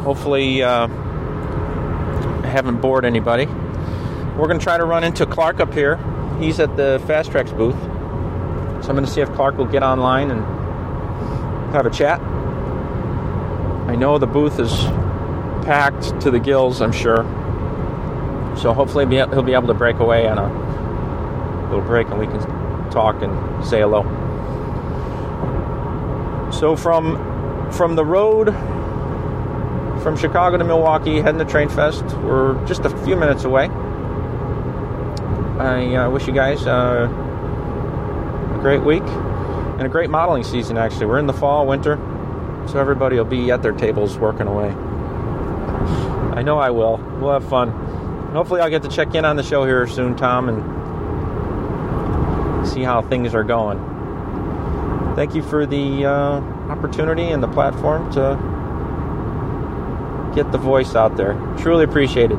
hopefully, 0.00 0.62
uh, 0.62 0.86
I 0.86 2.46
haven't 2.46 2.80
bored 2.80 3.04
anybody. 3.04 3.44
We're 3.44 4.46
going 4.46 4.58
to 4.58 4.64
try 4.64 4.78
to 4.78 4.86
run 4.86 5.04
into 5.04 5.26
Clark 5.26 5.60
up 5.60 5.74
here. 5.74 5.98
He's 6.40 6.58
at 6.60 6.78
the 6.78 7.02
Fast 7.06 7.30
Tracks 7.30 7.52
booth. 7.52 7.74
So 7.74 8.88
I'm 8.88 8.96
going 8.96 9.04
to 9.04 9.10
see 9.10 9.20
if 9.20 9.30
Clark 9.34 9.58
will 9.58 9.66
get 9.66 9.82
online 9.82 10.30
and 10.30 10.42
have 11.74 11.84
a 11.84 11.90
chat. 11.90 12.22
I 13.86 13.96
know 13.96 14.16
the 14.16 14.26
booth 14.26 14.58
is 14.58 14.72
packed 15.66 16.22
to 16.22 16.30
the 16.30 16.40
gills, 16.40 16.80
I'm 16.80 16.92
sure. 16.92 17.22
So 18.56 18.72
hopefully 18.72 19.06
he'll 19.06 19.42
be 19.42 19.54
able 19.54 19.68
to 19.68 19.74
break 19.74 19.98
away 19.98 20.28
on 20.28 20.38
a 20.38 21.68
little 21.68 21.84
break 21.84 22.08
and 22.08 22.18
we 22.18 22.26
can 22.26 22.40
talk 22.90 23.22
and 23.22 23.64
say 23.64 23.80
hello. 23.80 24.02
So 26.52 26.76
from 26.76 27.70
from 27.72 27.96
the 27.96 28.04
road 28.04 28.54
from 30.02 30.16
Chicago 30.16 30.58
to 30.58 30.64
Milwaukee, 30.64 31.20
heading 31.20 31.38
to 31.38 31.44
Train 31.44 31.68
Fest, 31.68 32.04
we're 32.18 32.62
just 32.66 32.84
a 32.84 32.90
few 33.04 33.16
minutes 33.16 33.44
away. 33.44 33.68
I 35.58 35.94
uh, 35.94 36.10
wish 36.10 36.26
you 36.26 36.32
guys 36.32 36.66
uh, 36.66 37.08
a 37.08 38.58
great 38.60 38.82
week 38.82 39.02
and 39.02 39.82
a 39.82 39.88
great 39.88 40.10
modeling 40.10 40.44
season. 40.44 40.76
Actually, 40.76 41.06
we're 41.06 41.18
in 41.18 41.26
the 41.26 41.32
fall, 41.32 41.66
winter, 41.66 41.96
so 42.66 42.78
everybody 42.78 43.16
will 43.16 43.24
be 43.24 43.50
at 43.50 43.62
their 43.62 43.72
tables 43.72 44.18
working 44.18 44.48
away. 44.48 44.70
I 46.36 46.42
know 46.42 46.58
I 46.58 46.70
will. 46.70 46.96
We'll 47.20 47.32
have 47.32 47.48
fun. 47.48 47.70
Hopefully, 48.32 48.60
I'll 48.60 48.70
get 48.70 48.82
to 48.82 48.88
check 48.88 49.14
in 49.14 49.24
on 49.24 49.36
the 49.36 49.42
show 49.42 49.64
here 49.64 49.86
soon, 49.86 50.16
Tom, 50.16 50.48
and 50.48 50.56
see 52.66 52.82
how 52.82 53.02
things 53.02 53.34
are 53.34 53.44
going. 53.44 53.78
Thank 55.14 55.34
you 55.34 55.42
for 55.42 55.66
the 55.66 56.06
uh, 56.06 56.40
opportunity 56.70 57.28
and 57.28 57.42
the 57.42 57.48
platform 57.48 58.10
to 58.12 58.38
get 60.34 60.50
the 60.50 60.58
voice 60.58 60.94
out 60.94 61.16
there. 61.18 61.34
Truly 61.58 61.84
appreciate 61.84 62.30
it. 62.30 62.38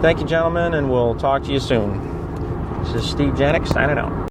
Thank 0.00 0.20
you, 0.20 0.26
gentlemen, 0.26 0.72
and 0.72 0.90
we'll 0.90 1.14
talk 1.14 1.42
to 1.44 1.52
you 1.52 1.60
soon. 1.60 2.00
This 2.84 2.94
is 2.94 3.10
Steve 3.10 3.34
Janik 3.34 3.66
signing 3.68 3.98
out. 3.98 4.29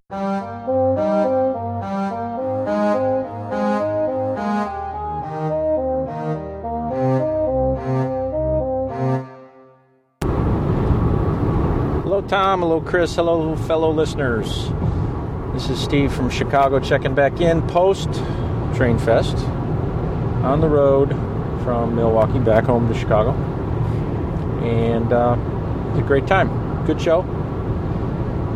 Tom. 12.30 12.60
Hello, 12.60 12.80
Chris. 12.80 13.16
Hello, 13.16 13.56
fellow 13.56 13.90
listeners. 13.90 14.70
This 15.54 15.68
is 15.68 15.82
Steve 15.82 16.14
from 16.14 16.30
Chicago 16.30 16.80
checking 16.80 17.16
back 17.16 17.42
in 17.42 17.68
post 17.70 18.08
Train 18.76 19.00
Fest 19.00 19.36
on 20.44 20.62
the 20.62 20.70
road 20.70 21.10
from 21.64 21.96
Milwaukee 21.96 22.38
back 22.38 22.66
home 22.66 22.88
to 22.88 22.94
Chicago. 22.94 23.32
And 24.62 25.12
uh, 25.12 25.38
it's 25.90 26.02
a 26.02 26.04
great 26.04 26.28
time. 26.28 26.86
Good 26.86 27.02
show. 27.02 27.22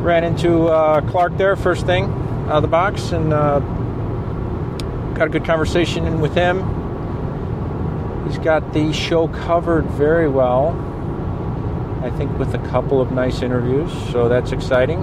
Ran 0.03 0.23
into 0.23 0.67
uh, 0.67 1.01
Clark 1.09 1.35
there 1.37 1.55
first 1.55 1.87
thing 1.87 2.03
out 2.03 2.57
of 2.57 2.61
the 2.61 2.67
box 2.67 3.11
and 3.11 3.33
uh, 3.33 3.57
got 5.15 5.29
a 5.29 5.31
good 5.31 5.45
conversation 5.45 6.21
with 6.21 6.35
him. 6.35 6.59
He's 8.27 8.37
got 8.37 8.71
the 8.71 8.93
show 8.93 9.29
covered 9.29 9.85
very 9.85 10.27
well. 10.29 10.91
I 12.03 12.09
think 12.17 12.37
with 12.37 12.53
a 12.53 12.59
couple 12.67 12.99
of 12.99 13.13
nice 13.13 13.41
interviews, 13.41 13.89
so 14.11 14.27
that's 14.27 14.51
exciting. 14.51 14.99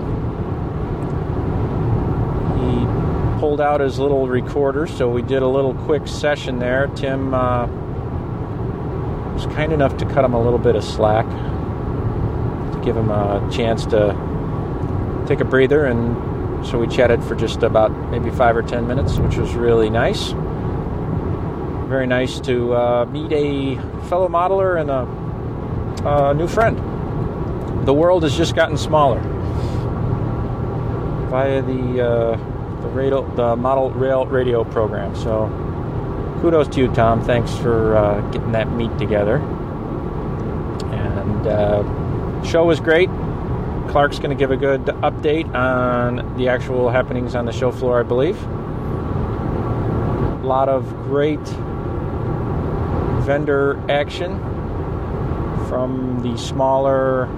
He 2.58 3.40
pulled 3.40 3.58
out 3.58 3.80
his 3.80 3.98
little 3.98 4.28
recorder, 4.28 4.86
so 4.86 5.08
we 5.08 5.22
did 5.22 5.42
a 5.42 5.46
little 5.46 5.72
quick 5.72 6.06
session 6.06 6.58
there. 6.58 6.88
Tim 6.88 7.32
uh, 7.32 7.66
was 9.32 9.46
kind 9.46 9.72
enough 9.72 9.96
to 9.96 10.04
cut 10.04 10.26
him 10.26 10.34
a 10.34 10.42
little 10.42 10.58
bit 10.58 10.76
of 10.76 10.84
slack 10.84 11.24
to 11.26 12.80
give 12.84 12.98
him 12.98 13.10
a 13.10 13.48
chance 13.50 13.86
to 13.86 14.14
take 15.26 15.40
a 15.40 15.46
breather. 15.46 15.86
And 15.86 16.66
so 16.66 16.78
we 16.78 16.86
chatted 16.86 17.24
for 17.24 17.34
just 17.34 17.62
about 17.62 17.92
maybe 18.10 18.28
five 18.30 18.54
or 18.58 18.62
ten 18.62 18.86
minutes, 18.86 19.16
which 19.16 19.38
was 19.38 19.54
really 19.54 19.88
nice. 19.88 20.32
Very 21.88 22.06
nice 22.06 22.40
to 22.40 22.74
uh, 22.74 23.06
meet 23.06 23.32
a 23.32 23.76
fellow 24.10 24.28
modeler 24.28 24.78
and 24.78 24.90
a, 24.90 25.06
a 26.06 26.34
new 26.34 26.46
friend. 26.46 26.89
The 27.84 27.94
world 27.94 28.22
has 28.24 28.36
just 28.36 28.54
gotten 28.54 28.76
smaller 28.76 29.20
via 31.30 31.62
the 31.62 32.06
uh, 32.06 32.36
the 32.82 32.88
radio, 32.88 33.34
the 33.36 33.56
model 33.56 33.90
rail 33.90 34.26
radio 34.26 34.64
program. 34.64 35.14
So 35.14 35.48
kudos 36.40 36.68
to 36.68 36.80
you, 36.80 36.88
Tom. 36.88 37.22
Thanks 37.24 37.56
for 37.56 37.96
uh, 37.96 38.20
getting 38.30 38.52
that 38.52 38.70
meet 38.72 38.96
together. 38.98 39.36
And 40.92 41.46
uh, 41.46 42.44
show 42.44 42.64
was 42.64 42.80
great. 42.80 43.08
Clark's 43.88 44.18
going 44.18 44.30
to 44.30 44.36
give 44.36 44.50
a 44.50 44.56
good 44.56 44.84
update 44.84 45.52
on 45.54 46.36
the 46.36 46.48
actual 46.48 46.90
happenings 46.90 47.34
on 47.34 47.44
the 47.44 47.52
show 47.52 47.72
floor, 47.72 48.00
I 48.00 48.02
believe. 48.02 48.40
A 50.42 50.46
lot 50.46 50.68
of 50.68 50.88
great 51.04 51.40
vendor 53.24 53.82
action 53.90 54.38
from 55.68 56.20
the 56.22 56.36
smaller 56.38 57.28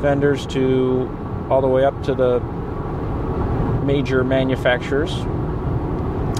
vendors 0.00 0.46
to 0.48 1.08
all 1.50 1.60
the 1.60 1.68
way 1.68 1.84
up 1.84 2.02
to 2.04 2.14
the 2.14 2.40
major 3.84 4.24
manufacturers. 4.24 5.12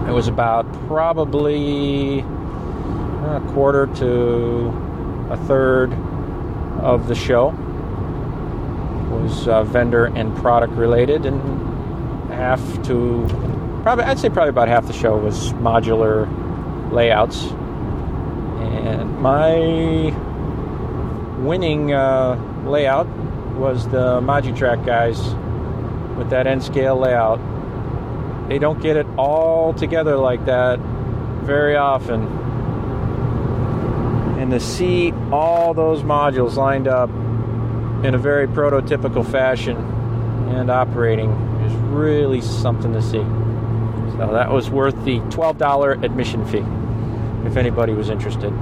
It 0.07 0.13
was 0.13 0.29
about 0.29 0.71
probably 0.87 2.21
a 2.21 3.43
quarter 3.49 3.87
to 3.97 4.69
a 5.31 5.37
third 5.47 5.93
of 6.81 7.09
the 7.09 7.15
show 7.15 7.55
was 9.11 9.49
uh, 9.49 9.63
vendor 9.65 10.07
and 10.07 10.35
product 10.37 10.73
related, 10.75 11.27
and 11.27 11.41
half 12.31 12.61
to 12.85 13.27
probably 13.83 14.05
I'd 14.05 14.19
say 14.19 14.29
probably 14.29 14.51
about 14.51 14.69
half 14.69 14.87
the 14.87 14.93
show 14.93 15.17
was 15.17 15.53
modular 15.55 16.27
layouts. 16.93 17.45
And 18.61 19.19
my 19.19 20.13
winning 21.41 21.93
uh, 21.93 22.37
layout 22.67 23.07
was 23.59 23.89
the 23.89 24.21
Magitrack 24.21 24.87
guys 24.87 25.19
with 26.17 26.31
that 26.31 26.47
N 26.47 26.61
scale 26.61 26.97
layout. 26.97 27.41
They 28.49 28.59
don't 28.59 28.81
get 28.81 28.97
it 28.97 29.07
all 29.17 29.75
together 29.75 30.17
like 30.17 30.45
that 30.47 30.79
very 30.79 31.77
often. 31.77 32.23
And 34.39 34.53
to 34.53 34.61
see 34.61 35.13
all 35.33 35.75
those 35.75 36.03
modules 36.03 36.55
lined 36.55 36.87
up 36.87 37.11
in 38.05 38.15
a 38.15 38.19
very 38.19 38.47
prototypical 38.47 39.29
fashion 39.29 39.77
and 40.51 40.71
operating 40.71 41.31
is 41.65 41.73
really 41.91 42.41
something 42.41 42.93
to 42.93 43.03
see. 43.03 43.25
So 44.17 44.33
that 44.33 44.51
was 44.51 44.71
worth 44.71 44.95
the 45.05 45.19
$12 45.21 46.05
admission 46.05 46.47
fee 46.47 46.65
if 47.47 47.57
anybody 47.57 47.93
was 47.93 48.09
interested. 48.09 48.53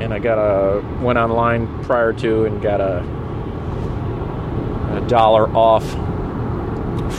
And 0.00 0.14
I 0.14 0.18
got 0.18 0.38
a 0.38 0.82
went 1.00 1.18
online 1.18 1.82
prior 1.84 2.12
to 2.14 2.44
and 2.44 2.62
got 2.62 2.80
a 2.80 3.15
a 3.15 3.15
dollar 5.08 5.48
off 5.56 5.84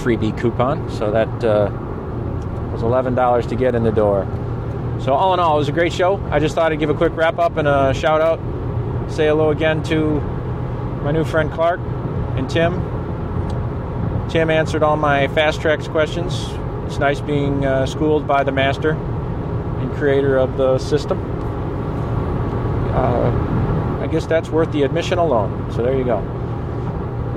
freebie 0.01 0.37
coupon. 0.37 0.89
So 0.91 1.11
that 1.11 1.43
uh, 1.43 1.69
was 2.71 2.81
$11 2.81 3.49
to 3.49 3.55
get 3.55 3.75
in 3.75 3.83
the 3.83 3.91
door. 3.91 4.25
So, 5.01 5.13
all 5.13 5.33
in 5.33 5.39
all, 5.39 5.55
it 5.55 5.59
was 5.59 5.69
a 5.69 5.73
great 5.73 5.93
show. 5.93 6.17
I 6.31 6.39
just 6.39 6.55
thought 6.55 6.71
I'd 6.71 6.79
give 6.79 6.89
a 6.89 6.93
quick 6.93 7.15
wrap 7.15 7.37
up 7.37 7.57
and 7.57 7.67
a 7.67 7.93
shout 7.93 8.19
out. 8.19 8.39
Say 9.11 9.27
hello 9.27 9.51
again 9.51 9.83
to 9.83 10.19
my 11.03 11.11
new 11.11 11.23
friend 11.23 11.51
Clark 11.51 11.79
and 12.35 12.49
Tim. 12.49 12.73
Tim 14.27 14.49
answered 14.49 14.81
all 14.83 14.97
my 14.97 15.27
fast 15.29 15.61
tracks 15.61 15.87
questions. 15.87 16.33
It's 16.87 16.97
nice 16.97 17.21
being 17.21 17.65
uh, 17.65 17.85
schooled 17.85 18.27
by 18.27 18.43
the 18.43 18.51
master 18.51 18.91
and 18.91 19.93
creator 19.93 20.37
of 20.37 20.57
the 20.57 20.79
system. 20.79 21.19
Uh, 22.93 24.01
I 24.01 24.07
guess 24.07 24.25
that's 24.25 24.49
worth 24.49 24.71
the 24.71 24.81
admission 24.81 25.19
alone. 25.19 25.71
So, 25.71 25.83
there 25.83 25.95
you 25.95 26.05
go. 26.05 26.36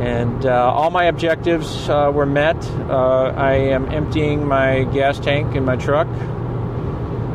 And 0.00 0.46
uh, 0.46 0.72
all 0.72 0.90
my 0.90 1.04
objectives 1.04 1.86
uh, 1.90 2.10
were 2.12 2.24
met. 2.24 2.56
Uh, 2.88 3.34
I 3.36 3.52
am 3.52 3.92
emptying 3.92 4.48
my 4.48 4.84
gas 4.84 5.20
tank 5.20 5.54
in 5.54 5.66
my 5.66 5.76
truck. 5.76 6.08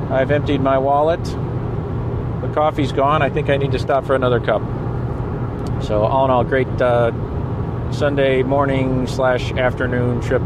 I've 0.10 0.32
emptied 0.32 0.62
my 0.62 0.80
wallet. 0.80 1.23
The 1.23 2.51
coffee's 2.56 2.91
gone. 2.91 3.21
I 3.21 3.30
think 3.30 3.51
I 3.51 3.58
need 3.58 3.71
to 3.73 3.80
stop 3.80 4.04
for 4.06 4.15
another 4.15 4.39
cup. 4.39 4.63
So, 5.84 6.06
all 6.06 6.25
in 6.25 6.32
all, 6.32 6.43
great 6.43 6.67
uh, 6.82 7.12
Sunday 7.91 8.41
morning 8.41 9.06
slash 9.06 9.51
afternoon 9.51 10.21
trip 10.21 10.41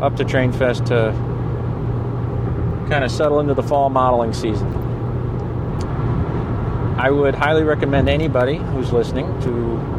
up 0.00 0.14
to 0.14 0.24
Train 0.24 0.52
Fest 0.52 0.86
to 0.86 1.10
kind 2.88 3.02
of 3.02 3.10
settle 3.10 3.40
into 3.40 3.54
the 3.54 3.64
fall 3.64 3.90
modeling 3.90 4.32
season. 4.32 4.68
I 6.96 7.10
would 7.10 7.34
highly 7.34 7.64
recommend 7.64 8.08
anybody 8.08 8.58
who's 8.58 8.92
listening 8.92 9.26
to 9.40 9.89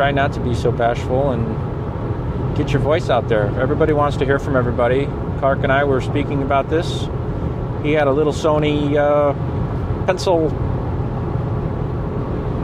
try 0.00 0.10
not 0.10 0.32
to 0.32 0.40
be 0.40 0.54
so 0.54 0.72
bashful 0.72 1.32
and 1.32 2.56
get 2.56 2.72
your 2.72 2.80
voice 2.80 3.10
out 3.10 3.28
there. 3.28 3.48
Everybody 3.60 3.92
wants 3.92 4.16
to 4.16 4.24
hear 4.24 4.38
from 4.38 4.56
everybody. 4.56 5.04
Clark 5.40 5.62
and 5.62 5.70
I 5.70 5.84
were 5.84 6.00
speaking 6.00 6.42
about 6.42 6.70
this. 6.70 7.06
He 7.82 7.92
had 7.92 8.06
a 8.06 8.10
little 8.10 8.32
Sony 8.32 8.96
uh, 8.96 9.34
pencil 10.06 10.48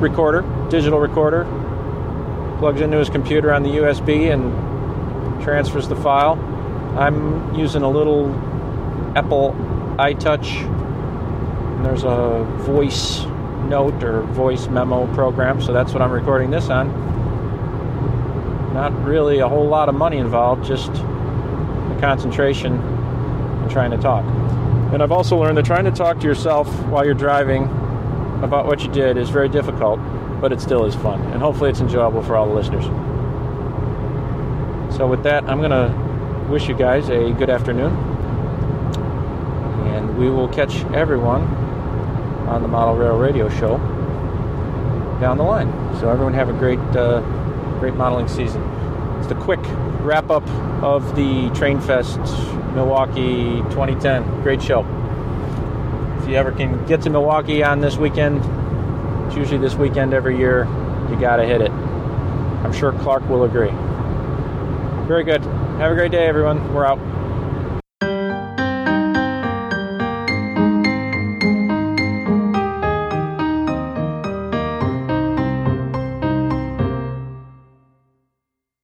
recorder, 0.00 0.46
digital 0.70 0.98
recorder, 0.98 1.44
plugs 2.56 2.80
into 2.80 2.96
his 2.96 3.10
computer 3.10 3.52
on 3.52 3.62
the 3.62 3.68
USB 3.68 4.32
and 4.32 5.42
transfers 5.42 5.88
the 5.88 5.96
file. 5.96 6.38
I'm 6.98 7.54
using 7.54 7.82
a 7.82 7.90
little 7.90 8.34
Apple 9.14 9.52
iTouch. 9.98 11.82
There's 11.82 12.02
a 12.02 12.44
voice 12.64 13.26
note 13.68 14.02
or 14.02 14.22
voice 14.22 14.68
memo 14.68 15.06
program, 15.14 15.60
so 15.60 15.74
that's 15.74 15.92
what 15.92 16.00
I'm 16.00 16.12
recording 16.12 16.50
this 16.50 16.70
on. 16.70 17.14
Not 18.76 18.92
really 19.04 19.38
a 19.38 19.48
whole 19.48 19.66
lot 19.66 19.88
of 19.88 19.94
money 19.94 20.18
involved, 20.18 20.66
just 20.66 20.92
the 20.92 21.96
concentration 21.98 22.74
and 22.74 23.70
trying 23.70 23.90
to 23.90 23.96
talk. 23.96 24.22
And 24.92 25.02
I've 25.02 25.12
also 25.12 25.38
learned 25.38 25.56
that 25.56 25.64
trying 25.64 25.86
to 25.86 25.90
talk 25.90 26.20
to 26.20 26.26
yourself 26.26 26.68
while 26.88 27.02
you're 27.02 27.14
driving 27.14 27.62
about 28.42 28.66
what 28.66 28.82
you 28.82 28.92
did 28.92 29.16
is 29.16 29.30
very 29.30 29.48
difficult, 29.48 29.98
but 30.42 30.52
it 30.52 30.60
still 30.60 30.84
is 30.84 30.94
fun. 30.94 31.22
And 31.32 31.40
hopefully 31.40 31.70
it's 31.70 31.80
enjoyable 31.80 32.22
for 32.22 32.36
all 32.36 32.46
the 32.46 32.52
listeners. 32.52 32.84
So, 34.94 35.06
with 35.06 35.22
that, 35.22 35.44
I'm 35.44 35.60
going 35.60 35.70
to 35.70 36.50
wish 36.50 36.68
you 36.68 36.76
guys 36.76 37.08
a 37.08 37.32
good 37.32 37.48
afternoon. 37.48 37.96
And 39.86 40.18
we 40.18 40.28
will 40.28 40.48
catch 40.48 40.84
everyone 40.92 41.44
on 42.46 42.60
the 42.60 42.68
Model 42.68 42.94
Rail 42.94 43.16
Radio 43.16 43.48
Show 43.48 43.78
down 45.18 45.38
the 45.38 45.44
line. 45.44 45.72
So, 45.98 46.10
everyone 46.10 46.34
have 46.34 46.50
a 46.50 46.52
great. 46.52 46.78
Uh, 46.94 47.22
great 47.78 47.94
modeling 47.94 48.28
season. 48.28 48.62
It's 49.18 49.26
the 49.28 49.34
quick 49.34 49.60
wrap 50.00 50.30
up 50.30 50.46
of 50.82 51.16
the 51.16 51.50
Train 51.50 51.80
Fest 51.80 52.18
Milwaukee 52.74 53.62
2010. 53.70 54.42
Great 54.42 54.62
show. 54.62 54.84
If 56.20 56.28
you 56.28 56.36
ever 56.36 56.52
can 56.52 56.84
get 56.86 57.02
to 57.02 57.10
Milwaukee 57.10 57.62
on 57.62 57.80
this 57.80 57.96
weekend, 57.96 58.38
it's 59.26 59.36
usually 59.36 59.58
this 59.58 59.74
weekend 59.74 60.12
every 60.12 60.36
year, 60.36 60.64
you 61.10 61.18
got 61.18 61.36
to 61.36 61.44
hit 61.44 61.60
it. 61.60 61.70
I'm 61.70 62.72
sure 62.72 62.92
Clark 62.92 63.28
will 63.28 63.44
agree. 63.44 63.70
Very 65.06 65.24
good. 65.24 65.42
Have 65.78 65.92
a 65.92 65.94
great 65.94 66.10
day, 66.10 66.26
everyone. 66.26 66.74
We're 66.74 66.84
out. 66.84 67.15